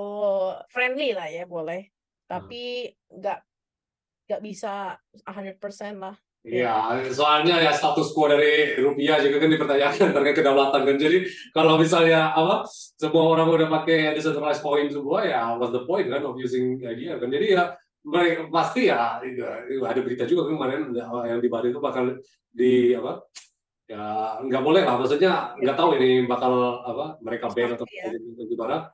[0.71, 1.91] friendly lah ya boleh
[2.27, 4.27] tapi nggak hmm.
[4.27, 5.61] nggak bisa 100%
[6.03, 10.97] lah Iya, soalnya ya status quo dari rupiah juga kan dipertanyakan terkait kedaulatan kan.
[11.01, 11.25] Jadi
[11.57, 16.21] kalau misalnya apa semua orang udah pakai decentralized coin semua ya what's the point kan
[16.21, 17.33] of using idea kan.
[17.33, 17.73] Jadi ya
[18.05, 20.81] mereka pasti ya, ya ada berita juga kan kemarin
[21.25, 22.21] yang di Bali itu bakal
[22.53, 23.25] di apa
[23.89, 28.13] ya nggak boleh lah maksudnya nggak tahu ini bakal apa mereka ban atau ya.
[28.45, 28.93] gimana.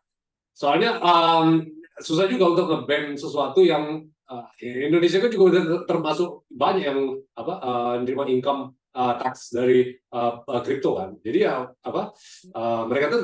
[0.54, 1.66] Soalnya um,
[1.98, 7.00] susah juga untuk nge-ban sesuatu yang uh, Indonesia kan juga udah termasuk banyak yang
[7.34, 9.94] apa uh, menerima income uh, tax dari
[10.62, 11.10] kripto uh, kan.
[11.20, 12.14] Jadi ya apa
[12.54, 13.20] uh, mereka tuh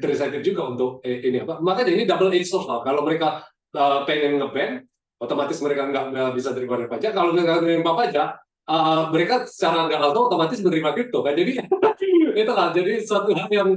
[0.00, 1.60] terexcited juga untuk eh, ini apa.
[1.60, 2.80] Makanya ini double edged sword lah.
[2.84, 3.44] Kalau mereka
[3.76, 4.84] uh, pengen ngeban,
[5.20, 7.12] otomatis mereka nggak nggak bisa terima pajak.
[7.12, 8.28] Kalau mereka terima pajak,
[8.68, 11.34] uh, mereka secara nggak langsung otomatis menerima kripto kan.
[11.36, 11.52] Jadi
[12.40, 13.70] itu kan jadi suatu hal yang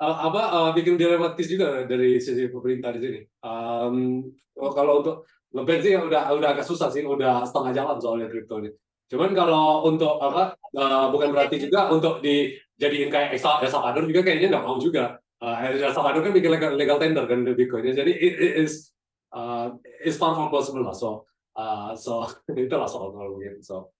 [0.00, 3.20] uh, apa uh, bikin dilematis juga dari sisi pemerintah di sini.
[3.44, 4.24] Um,
[4.56, 5.16] kalau untuk
[5.54, 8.70] ngeband sih udah udah agak susah sih, udah setengah jalan soalnya kripto ini.
[9.06, 14.58] Cuman kalau untuk apa uh, bukan berarti juga untuk dijadiin kayak El Salvador juga kayaknya
[14.58, 15.22] nggak mau juga.
[15.38, 18.90] Uh, El Salvador kan bikin legal, legal tender kan Bitcoinnya, jadi it, it is
[19.30, 19.70] uh,
[20.02, 20.96] it's far from possible lah.
[20.96, 23.62] So uh, so itulah soal kalau mungkin.
[23.62, 23.94] So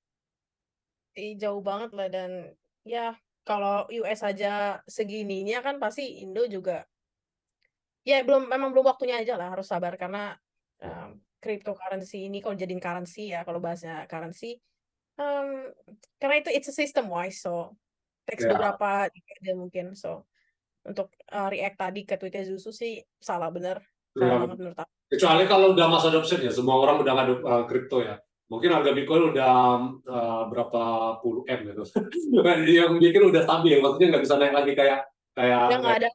[1.16, 2.52] jauh banget lah dan
[2.84, 3.16] ya
[3.46, 6.84] kalau US aja segininya kan pasti Indo juga
[8.06, 10.34] ya belum memang belum waktunya aja lah harus sabar karena
[10.82, 14.58] um, cryptocurrency ini kalau jadiin currency ya kalau bahasnya currency
[15.14, 15.70] um,
[16.18, 17.70] karena itu it's a system wise so
[18.26, 18.50] teks yeah.
[18.50, 20.26] beberapa dekade mungkin so
[20.86, 23.82] untuk uh, react tadi ke tweetnya Zusu sih salah bener
[24.14, 24.50] salah yeah.
[24.50, 24.92] menurut aku.
[25.06, 28.18] Kecuali kalau udah masa adoption ya semua orang udah ngadop uh, crypto ya.
[28.46, 29.54] Mungkin harga Bitcoin udah
[30.06, 30.82] uh, berapa
[31.18, 31.82] puluh m gitu.
[32.78, 34.98] Yang bikin udah stabil maksudnya nggak bisa naik lagi kayak
[35.36, 36.08] kayak udah nggak ada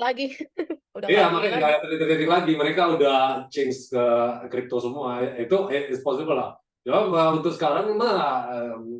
[0.00, 0.26] lagi
[0.92, 2.52] udah iya makanya nggak ada trading lagi.
[2.52, 3.18] Mereka udah
[3.48, 4.04] change ke
[4.52, 5.24] kripto semua.
[5.40, 6.56] Itu is possible lah.
[6.84, 6.98] Ya
[7.32, 8.98] untuk sekarang mah um,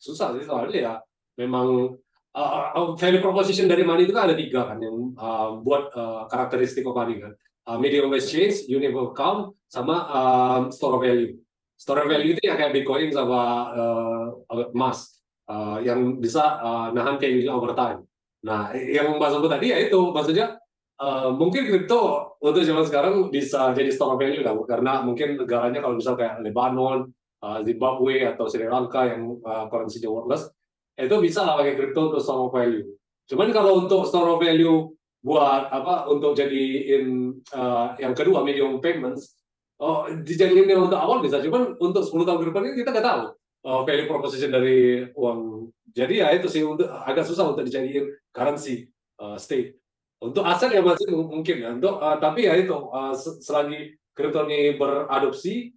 [0.00, 0.94] susah sih soalnya ya.
[1.38, 1.96] Memang
[2.34, 6.82] uh, value proposition dari money itu kan ada tiga kan yang uh, buat uh, karakteristik
[6.84, 7.32] of money kan.
[7.62, 11.38] Uh, medium of exchange, of account, sama um, store of value.
[11.78, 14.26] Store of value itu ya kayak Bitcoin sama uh,
[14.74, 15.22] emas.
[15.42, 18.06] Uh, yang bisa uh, nahan value over time.
[18.46, 20.58] Nah, yang Mbak sebut tadi ya itu, maksudnya
[21.00, 25.96] uh, mungkin kripto untuk zaman sekarang bisa jadi stock value lah, karena mungkin negaranya kalau
[25.96, 27.08] misal kayak Lebanon,
[27.40, 29.68] uh, Zimbabwe atau Sri Lanka yang uh,
[30.10, 30.50] worthless,
[30.98, 32.84] itu bisa lah pakai kripto untuk store value.
[33.30, 39.38] Cuman kalau untuk store value buat apa untuk jadiin uh, yang kedua medium payments
[39.78, 41.38] oh dijadiin untuk awal bisa.
[41.42, 43.22] Cuman untuk 10 tahun ke depan ini kita nggak tahu
[43.66, 45.70] uh, value proposition dari uang.
[45.92, 48.86] Jadi ya itu sih untuk agak susah untuk dijadiin currency
[49.22, 49.81] uh, state
[50.22, 51.70] untuk aset ya masih mungkin ya.
[51.74, 55.74] Untuk uh, tapi ya itu uh, selagi kripto ini beradopsi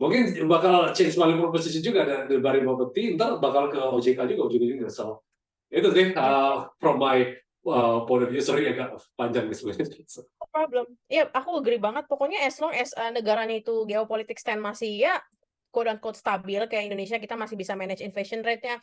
[0.00, 4.90] mungkin bakal change value proposition juga dari dari properti ntar bakal ke OJK juga ujung-ujungnya
[4.90, 5.22] so
[5.70, 7.30] itu sih uh, from my
[7.66, 8.40] uh, point of view.
[8.40, 9.86] Sorry agak panjang nih sebenarnya.
[10.38, 10.84] No problem.
[11.10, 12.08] Iya aku agree banget.
[12.08, 15.18] Pokoknya as long as uh, negaranya itu geopolitik stand masih ya
[15.74, 18.78] quote unquote stabil kayak Indonesia kita masih bisa manage inflation rate-nya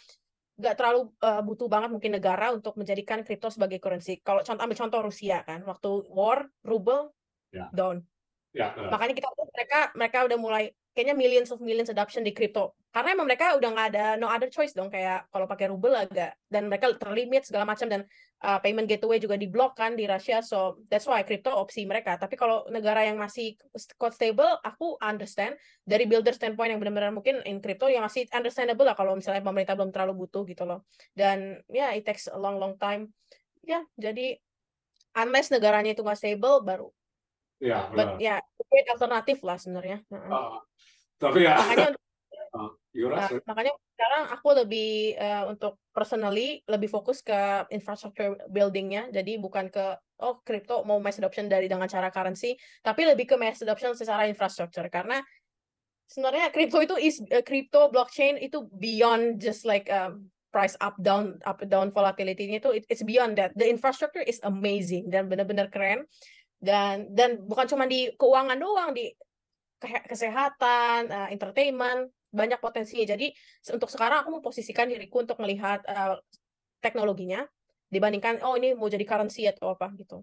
[0.62, 4.22] nggak terlalu uh, butuh banget mungkin negara untuk menjadikan kripto sebagai currency.
[4.22, 7.12] Kalau contoh ambil contoh Rusia kan, waktu war ruble
[7.50, 7.74] ya.
[7.74, 8.06] down.
[8.52, 12.76] Ya, Makanya kita mereka mereka udah mulai kayaknya millions of millions adoption di crypto.
[12.92, 16.36] Karena emang mereka udah nggak ada no other choice dong kayak kalau pakai ruble agak.
[16.52, 18.04] Dan mereka terlimit segala macam dan
[18.44, 22.20] uh, payment gateway juga diblok kan di Rusia so that's why crypto opsi mereka.
[22.20, 23.56] Tapi kalau negara yang masih
[23.96, 25.56] quote stable aku understand.
[25.88, 29.80] Dari builder standpoint yang benar-benar mungkin in crypto yang masih understandable lah kalau misalnya pemerintah
[29.80, 30.84] belum terlalu butuh gitu loh.
[31.16, 33.16] Dan ya yeah, it takes a long long time.
[33.64, 34.36] Ya yeah, jadi
[35.16, 36.92] unless negaranya itu nggak stable baru
[37.62, 40.02] Ya, But ya, yeah, alternatif lah sebenarnya.
[40.10, 40.58] Uh,
[41.22, 41.62] tapi ya.
[41.62, 41.90] Makanya,
[42.58, 49.14] uh, uh, makanya sekarang aku lebih uh, untuk personally lebih fokus ke infrastructure buildingnya.
[49.14, 49.94] Jadi bukan ke
[50.26, 54.26] oh crypto mau mass adoption dari dengan cara currency, tapi lebih ke mass adoption secara
[54.26, 55.22] infrastructure karena
[56.10, 61.40] sebenarnya crypto itu is uh, crypto blockchain itu beyond just like um, price up down
[61.48, 63.54] up down volatility itu it, it's beyond that.
[63.54, 66.10] The infrastructure is amazing dan benar-benar keren
[66.62, 69.10] dan dan bukan cuma di keuangan doang di
[69.82, 73.02] kesehatan, uh, entertainment banyak potensi.
[73.02, 73.34] Jadi
[73.74, 76.22] untuk sekarang aku memposisikan diriku untuk melihat uh,
[76.80, 77.44] teknologinya
[77.92, 80.22] dibandingkan oh ini mau jadi currency atau apa gitu.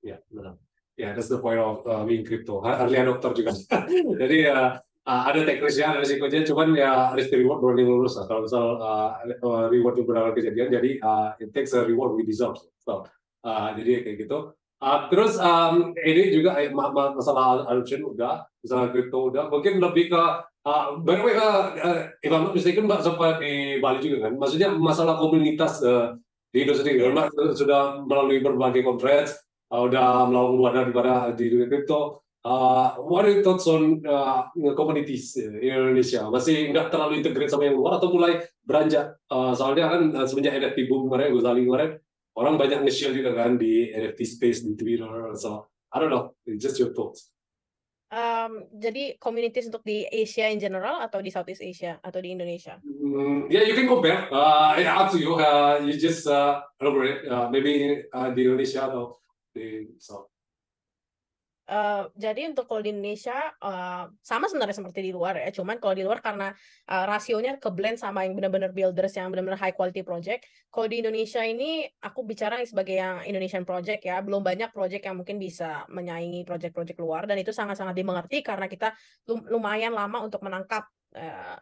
[0.00, 0.56] Ya benar.
[0.94, 2.62] Ya, yeah, that's the point of uh, being crypto.
[2.62, 3.50] Early adopter juga.
[4.22, 4.58] jadi ya
[5.04, 8.30] uh, ada teknisnya, ada risikonya, cuman ya risk reward berani lulus lah.
[8.30, 12.54] Kalau misal uh, reward benar kejadian, jadi uh, it takes a reward we deserve.
[12.78, 13.10] So,
[13.42, 14.54] uh, jadi kayak gitu.
[14.84, 20.22] Uh, terus um, ini juga eh, masalah adoption udah, masalah crypto udah, mungkin lebih ke
[20.68, 24.28] uh, by the way, uh, uh, if I'm not mistaken, Mbak sempat di Bali juga
[24.28, 26.12] kan, maksudnya masalah komunitas uh,
[26.52, 29.40] di industri, Mbak sudah melalui berbagai conference,
[29.72, 32.20] uh, udah melakukan daripada di dunia crypto.
[32.44, 36.28] Uh, what are your thoughts on uh, communities in Indonesia?
[36.28, 39.16] Masih nggak terlalu integrate sama yang luar atau mulai beranjak?
[39.32, 42.03] Uh, soalnya kan semenjak NFT boom kemarin, gue saling kemarin,
[42.34, 46.34] orang banyak nge-share juga kan di NFT space di Twitter so I don't know.
[46.58, 47.30] Just your thoughts.
[48.14, 52.78] Um, jadi communities untuk di Asia in general atau di Southeast Asia atau di Indonesia?
[52.82, 54.26] Mm, yeah you can compare.
[54.30, 55.38] Uh, yeah, up to you.
[55.38, 57.26] Uh, you just uh, elaborate.
[57.26, 59.18] Uh, maybe uh, di Indonesia atau
[59.54, 60.33] di South
[61.64, 63.32] Uh, jadi untuk kalau di Indonesia
[63.64, 66.52] uh, sama sebenarnya seperti di luar ya, cuman kalau di luar karena
[66.92, 70.44] uh, rasionya ke blend sama yang benar-benar builders yang benar-benar high quality project.
[70.68, 75.16] Kalau di Indonesia ini aku bicara sebagai yang Indonesian project ya, belum banyak project yang
[75.16, 78.92] mungkin bisa menyaingi project-project luar dan itu sangat-sangat dimengerti karena kita
[79.48, 80.84] lumayan lama untuk menangkap
[81.14, 81.58] uh,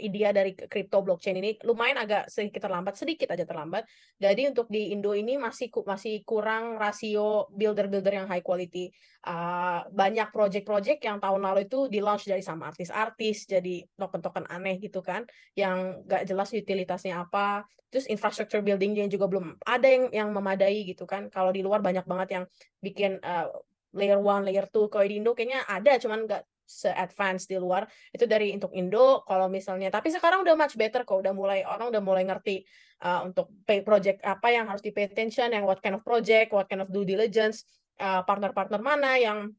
[0.00, 3.86] idea dari crypto blockchain ini lumayan agak sedikit terlambat, sedikit aja terlambat.
[4.18, 8.90] Jadi untuk di Indo ini masih masih kurang rasio builder-builder yang high quality.
[9.24, 14.76] Uh, banyak project-project yang tahun lalu itu di launch dari sama artis-artis, jadi token-token aneh
[14.82, 15.24] gitu kan,
[15.56, 17.64] yang gak jelas utilitasnya apa.
[17.88, 21.30] Terus infrastructure buildingnya juga belum ada yang yang memadai gitu kan.
[21.30, 22.44] Kalau di luar banyak banget yang
[22.82, 23.46] bikin uh,
[23.94, 24.90] layer one, layer two.
[24.90, 29.52] Kalau di Indo kayaknya ada, cuman nggak se-advance di luar itu dari untuk Indo kalau
[29.52, 32.64] misalnya tapi sekarang udah much better kok udah mulai orang udah mulai ngerti
[33.04, 36.56] uh, untuk pay project apa yang harus di pay attention yang what kind of project
[36.56, 37.68] what kind of due diligence
[38.00, 39.52] uh, partner-partner uh, mana yang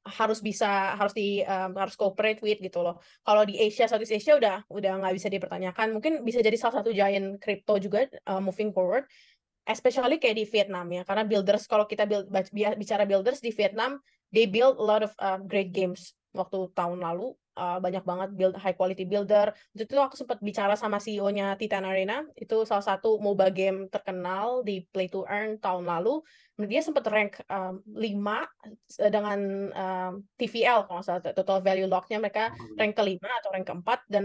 [0.00, 2.96] harus bisa harus di um, harus cooperate with gitu loh.
[3.20, 5.92] Kalau di Asia Southeast Asia udah udah nggak bisa dipertanyakan.
[5.92, 9.04] Mungkin bisa jadi salah satu giant crypto juga uh, moving forward.
[9.68, 11.04] Especially kayak di Vietnam ya.
[11.04, 12.32] Karena builders kalau kita build,
[12.80, 14.00] bicara builders di Vietnam,
[14.32, 18.56] they build a lot of uh, great games waktu tahun lalu uh, banyak banget build
[18.56, 19.52] high quality builder.
[19.76, 24.86] Itu aku sempat bicara sama CEO-nya Titan Arena, itu salah satu MOBA game terkenal di
[24.88, 26.22] Play to Earn tahun lalu.
[26.60, 29.40] Dia sempat rank um, 5 dengan
[29.72, 32.76] um, TVL kalau salah total value lock-nya mereka hmm.
[32.76, 34.24] rank ke-5 atau rank ke-4 dan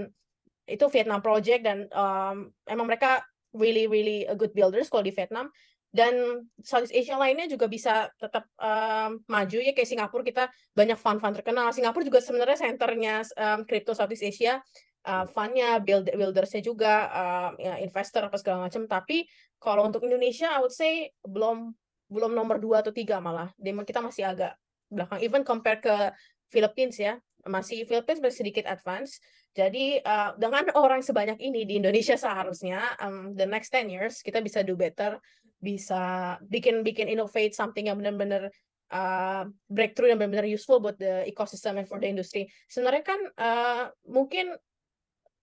[0.66, 3.22] itu Vietnam project dan um, emang mereka
[3.54, 5.48] really really a good builders kalau di Vietnam
[5.96, 9.72] dan Southeast Asia lainnya juga bisa tetap um, maju ya.
[9.72, 10.44] Kayak Singapura kita
[10.76, 11.72] banyak fund-fund terkenal.
[11.72, 14.60] Singapura juga sebenarnya senternya um, crypto Southeast Asia
[15.08, 18.84] uh, fundnya build buildersnya juga uh, investor apa segala macam.
[18.92, 19.24] Tapi
[19.56, 21.72] kalau untuk Indonesia I would say belum
[22.12, 23.56] belum nomor dua atau tiga malah.
[23.56, 24.60] Demon kita masih agak
[24.92, 25.24] belakang.
[25.24, 26.12] Even compare ke
[26.52, 27.16] Philippines ya
[27.46, 29.22] masih Philippines masih sedikit advance.
[29.56, 34.44] Jadi uh, dengan orang sebanyak ini di Indonesia seharusnya um, the next 10 years kita
[34.44, 35.16] bisa do better,
[35.60, 38.52] bisa bikin bikin innovate something yang benar-benar
[38.92, 42.50] uh, breakthrough yang benar-benar useful buat the ecosystem and for the industry.
[42.70, 44.54] Sebenarnya kan uh, mungkin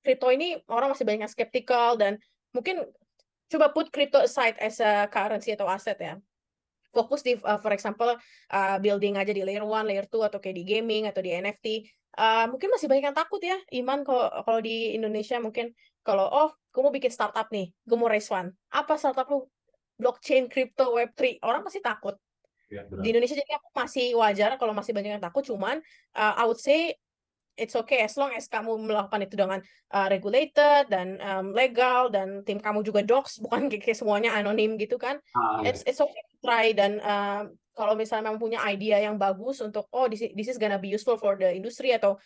[0.02, 2.18] crypto ini orang masih banyak skeptical dan
[2.50, 2.82] mungkin
[3.48, 6.14] coba put crypto aside as a currency atau aset ya
[6.92, 8.12] fokus di uh, for example
[8.52, 11.88] uh, building aja di layer one, layer two atau kayak di gaming atau di NFT.
[12.12, 15.72] Uh, mungkin masih banyak yang takut ya, Iman kalau kalau di Indonesia mungkin
[16.04, 18.52] kalau oh, gue mau bikin startup nih, gue mau raise fund.
[18.68, 19.48] Apa startup lu?
[20.02, 21.38] Blockchain, crypto, web3.
[21.46, 22.18] Orang pasti takut.
[22.72, 25.78] Ya, di Indonesia jadi aku masih wajar kalau masih banyak yang takut, cuman
[26.16, 26.96] uh, I would say
[27.56, 29.60] it's okay as long as kamu melakukan itu dengan
[29.92, 34.96] uh, regulated dan um, legal dan tim kamu juga docs bukan kayak semuanya anonim gitu
[34.96, 35.20] kan
[35.60, 35.68] iya.
[35.72, 37.44] it's it's okay to try dan uh,
[37.76, 41.20] kalau misalnya memang punya idea yang bagus untuk oh this, this is gonna be useful
[41.20, 42.16] for the industry atau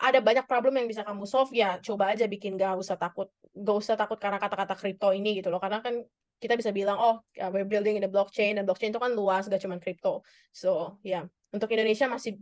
[0.00, 3.76] ada banyak problem yang bisa kamu solve ya coba aja bikin gak usah takut gak
[3.76, 6.00] usah takut karena kata-kata kripto ini gitu loh karena kan
[6.40, 7.20] kita bisa bilang oh
[7.52, 11.20] we're building in the blockchain dan blockchain itu kan luas gak cuma kripto so ya
[11.20, 11.24] yeah.
[11.52, 12.40] untuk Indonesia masih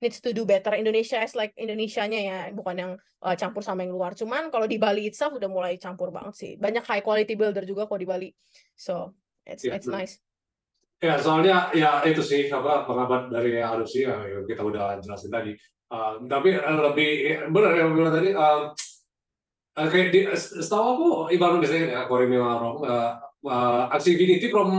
[0.00, 0.72] needs to do better.
[0.72, 4.16] Indonesia is like Indonesianya ya, bukan yang uh, campur sama yang luar.
[4.16, 6.52] Cuman kalau di Bali itself udah mulai campur banget sih.
[6.56, 8.28] Banyak high quality builder juga kok di Bali.
[8.74, 9.12] So
[9.44, 10.16] it's yeah, it's nice.
[11.00, 15.52] Ya soalnya ya itu sih apa pengabat dari Arusi ya kita udah jelasin tadi.
[15.90, 18.70] Uh, tapi uh, lebih ya, benar yang bilang tadi uh,
[19.74, 23.16] uh, kayak di setahu aku Ibarat biasanya ya Korea Wrong uh,
[23.46, 24.70] uh, activity from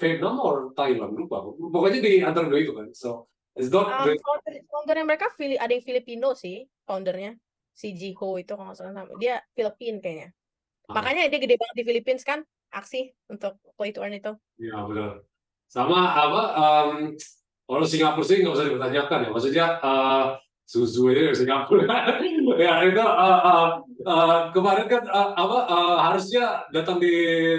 [0.00, 2.88] Vietnam or Thailand lupa pokoknya di antara dua itu kan.
[2.96, 3.28] So
[3.58, 7.34] It's not um, founder, foundernya mereka ada yang Filipino sih foundernya.
[7.74, 10.30] Si Jiho itu kalau nggak salah dia Filipin kayaknya.
[10.90, 10.98] Ah.
[10.98, 12.42] makanya dia gede banget di Philippines kan
[12.74, 14.32] aksi untuk play to earn itu.
[14.58, 15.22] Iya benar
[15.70, 16.90] sama apa um,
[17.70, 19.30] kalau Singapura sih nggak usah dipertanyakan ya.
[19.30, 20.34] Maksudnya uh,
[20.70, 22.14] susu ini dari Singapura
[22.54, 23.66] ya itu uh, uh,
[24.06, 27.10] uh, kemarin kan uh, apa uh, harusnya datang di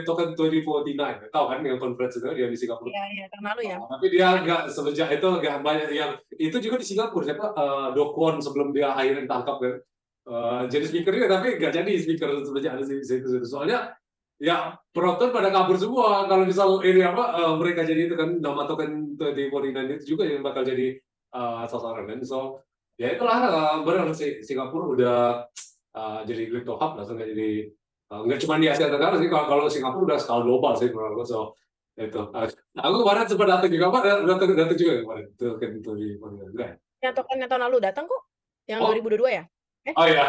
[0.08, 2.88] token 2049 tahu kan yang conference itu dia di Singapura?
[2.88, 3.78] Iya iya tahun lalu ya.
[3.84, 7.46] Uh, tapi dia nggak semenjak itu nggak banyak yang itu juga di Singapura siapa?
[7.52, 9.76] Uh, Dokwon sebelum dia akhirnya ditangkap kan.
[10.22, 13.44] Uh, jadi speaker juga tapi nggak jadi speaker semenjak ada situ, situ.
[13.44, 13.92] soalnya
[14.40, 16.32] ya penonton pada kabur semua.
[16.32, 20.40] Kalau misal ini apa uh, mereka jadi itu kan nama token 2049 itu juga yang
[20.40, 20.96] bakal jadi
[21.36, 22.24] uh, sasaran kan.
[22.24, 22.64] So
[23.02, 25.18] ya itulah uh, benar si Singapura udah
[25.98, 27.50] uh, jadi crypto hub langsung nggak jadi
[28.14, 31.26] uh, nggak cuma di Asia Tenggara sih kalau kalau Singapura udah skala global sih menurut
[31.26, 31.58] so
[31.98, 32.22] itu.
[32.32, 32.48] Uh,
[32.78, 35.26] aku kemarin sempat datang juga pak datang datang juga kemarin.
[35.34, 36.72] Itu kan itu di enggak
[37.02, 38.22] yang token yang tahun lalu datang kok?
[38.70, 38.94] Yang oh.
[38.94, 39.44] 2022 ya?
[39.82, 39.94] Eh?
[39.98, 40.26] oh iya.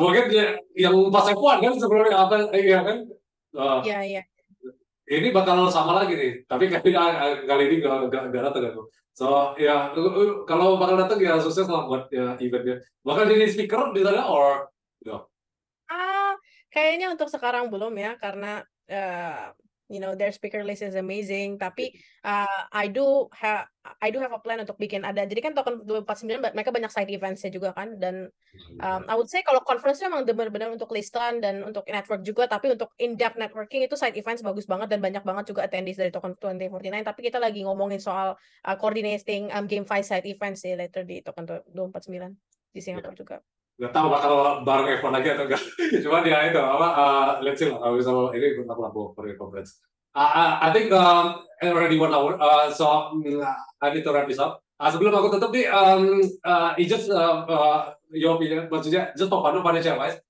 [0.00, 0.24] Mungkin
[0.72, 2.98] yang pas F1 kan sebelumnya apa iya kan?
[3.52, 4.22] Uh, iya iya
[5.20, 6.92] ini bakal sama lagi nih tapi kali
[7.44, 9.92] kali ini gak, gak, gak datang aku So ya
[10.48, 12.80] kalau bakal datang ya sukses lah buat ya eventnya.
[13.04, 14.72] Bakal jadi speaker di sana or
[15.04, 15.28] know?
[15.92, 16.32] Ah,
[16.72, 19.52] kayaknya untuk sekarang belum ya karena uh,
[19.90, 21.58] you know their speaker list is amazing.
[21.58, 23.66] Tapi uh, I do have
[23.98, 25.26] I do have a plan untuk bikin ada.
[25.26, 27.98] Jadi kan token 249 mereka banyak side eventsnya juga kan.
[27.98, 28.30] Dan
[28.78, 32.46] um, I would say kalau conference memang benar-benar untuk listan dan untuk network juga.
[32.46, 35.98] Tapi untuk in depth networking itu side events bagus banget dan banyak banget juga attendees
[35.98, 38.34] dari token 2049 tapi kita lagi ngomongin soal
[38.66, 42.34] uh, coordinating um, game five side events sih later di token 249
[42.72, 43.18] di Singapura yeah.
[43.18, 43.36] juga
[43.82, 45.62] nggak tahu bakal bareng F1 lagi atau enggak.
[46.06, 49.82] Cuma dia itu apa uh, let's see lah kalau misalnya ini aku lapor for conference.
[50.14, 53.26] Uh, I think um, already one hour, uh, so um,
[53.82, 54.62] I need to wrap this up.
[54.78, 59.42] Uh, sebelum aku tutup nih, um, uh, just uh, uh, your opinion, maksudnya just for
[59.42, 60.20] fun, financial advice.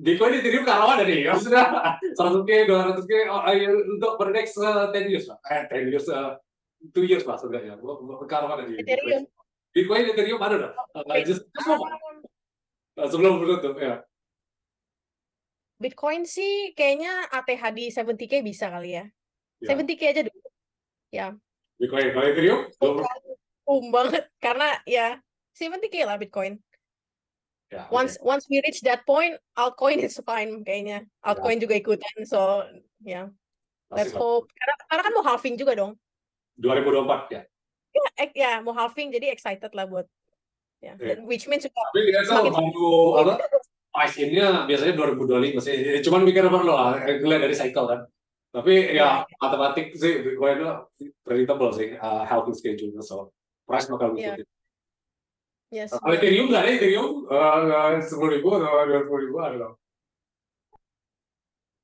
[0.00, 1.68] Bitcoin Ethereum kalah ada nih, maksudnya
[2.16, 3.44] 100 k, 200 k oh,
[3.92, 6.40] untuk per next uh, 10 years lah, eh 10 years, uh,
[6.96, 7.76] 2 years lah sebenarnya,
[8.24, 9.28] kalah ada di Ethereum.
[9.74, 11.68] Bitcoin Ethereum ada dah, uh, just, just
[13.08, 14.04] sebelum menutup ya.
[15.80, 19.04] Bitcoin sih kayaknya ATH di 70k bisa kali ya.
[19.64, 19.68] ya.
[19.72, 20.48] 70k aja dulu.
[21.08, 21.26] Ya.
[21.80, 22.60] Bitcoin kalau Ethereum?
[23.64, 25.16] Um banget karena ya
[25.56, 26.60] 70k lah Bitcoin.
[27.70, 28.26] Ya, once okay.
[28.26, 31.06] once we reach that point, altcoin is fine kayaknya.
[31.22, 31.62] Altcoin ya.
[31.62, 32.66] juga ikutan, so
[33.06, 33.24] ya.
[33.24, 33.26] Yeah.
[33.90, 34.50] Let's hope.
[34.54, 35.94] Karena, karena kan mau halving juga dong.
[36.58, 37.42] 2024 ya.
[37.90, 38.02] Ya,
[38.34, 40.06] ya mau halving jadi excited lah buat
[40.80, 41.20] Ya, yeah.
[41.28, 42.88] which means juga Tapi biasa waktu
[43.20, 43.34] apa
[43.90, 45.76] price in-nya biasanya 2025 sih.
[46.00, 48.00] Cuman mikir apa lo lah, ngeliat dari cycle kan.
[48.50, 49.14] Tapi ya yeah.
[49.38, 50.68] matematik sih Bitcoin itu
[51.20, 53.30] predictable sih, uh, healthy schedule so
[53.68, 54.40] price bakal ngikutin.
[54.40, 54.58] Yeah.
[55.70, 55.94] Yes.
[55.94, 59.72] Kalau Ethereum nggak ada Ethereum uh, sepuluh ribu atau dua puluh ribu ada loh.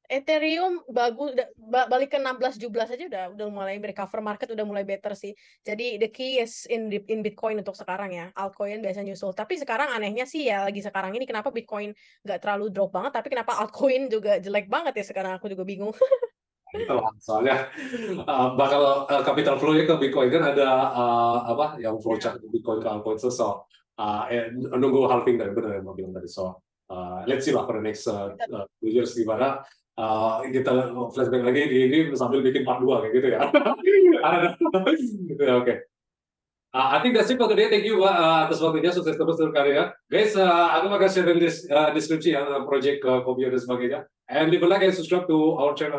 [0.06, 5.12] Ethereum bagus balik ke 16 17 aja udah udah mulai recover market udah mulai better
[5.18, 5.34] sih.
[5.62, 8.30] Jadi the key is in in Bitcoin untuk sekarang ya.
[8.34, 9.34] Altcoin biasanya nyusul.
[9.34, 13.28] Tapi sekarang anehnya sih ya lagi sekarang ini kenapa Bitcoin nggak terlalu drop banget tapi
[13.32, 15.92] kenapa altcoin juga jelek banget ya sekarang aku juga bingung.
[16.74, 17.70] Itulah, soalnya
[18.26, 22.82] uh, bakal uh, capital flow-nya ke Bitcoin kan ada uh, apa yang flow chart Bitcoin
[22.82, 23.64] ke altcoin so, so
[23.96, 27.64] uh, eh, nunggu halving dari benar yang mau bilang tadi so uh, let's see lah
[27.64, 29.62] for the next uh, uh, years gimana
[29.96, 33.40] uh, kita flashback lagi di ini sambil bikin part 2 kayak gitu ya.
[33.48, 34.94] Oke.
[35.64, 35.76] Okay.
[36.76, 37.72] Uh, I think that's it for today.
[37.72, 38.92] Thank you uh, atas waktunya.
[38.92, 39.96] Sukses terus untuk karya.
[40.12, 44.04] Guys, uh, aku akan share di uh, deskripsi ya project uh, Kopio dan sebagainya.
[44.28, 45.96] And leave a like and subscribe to our channel.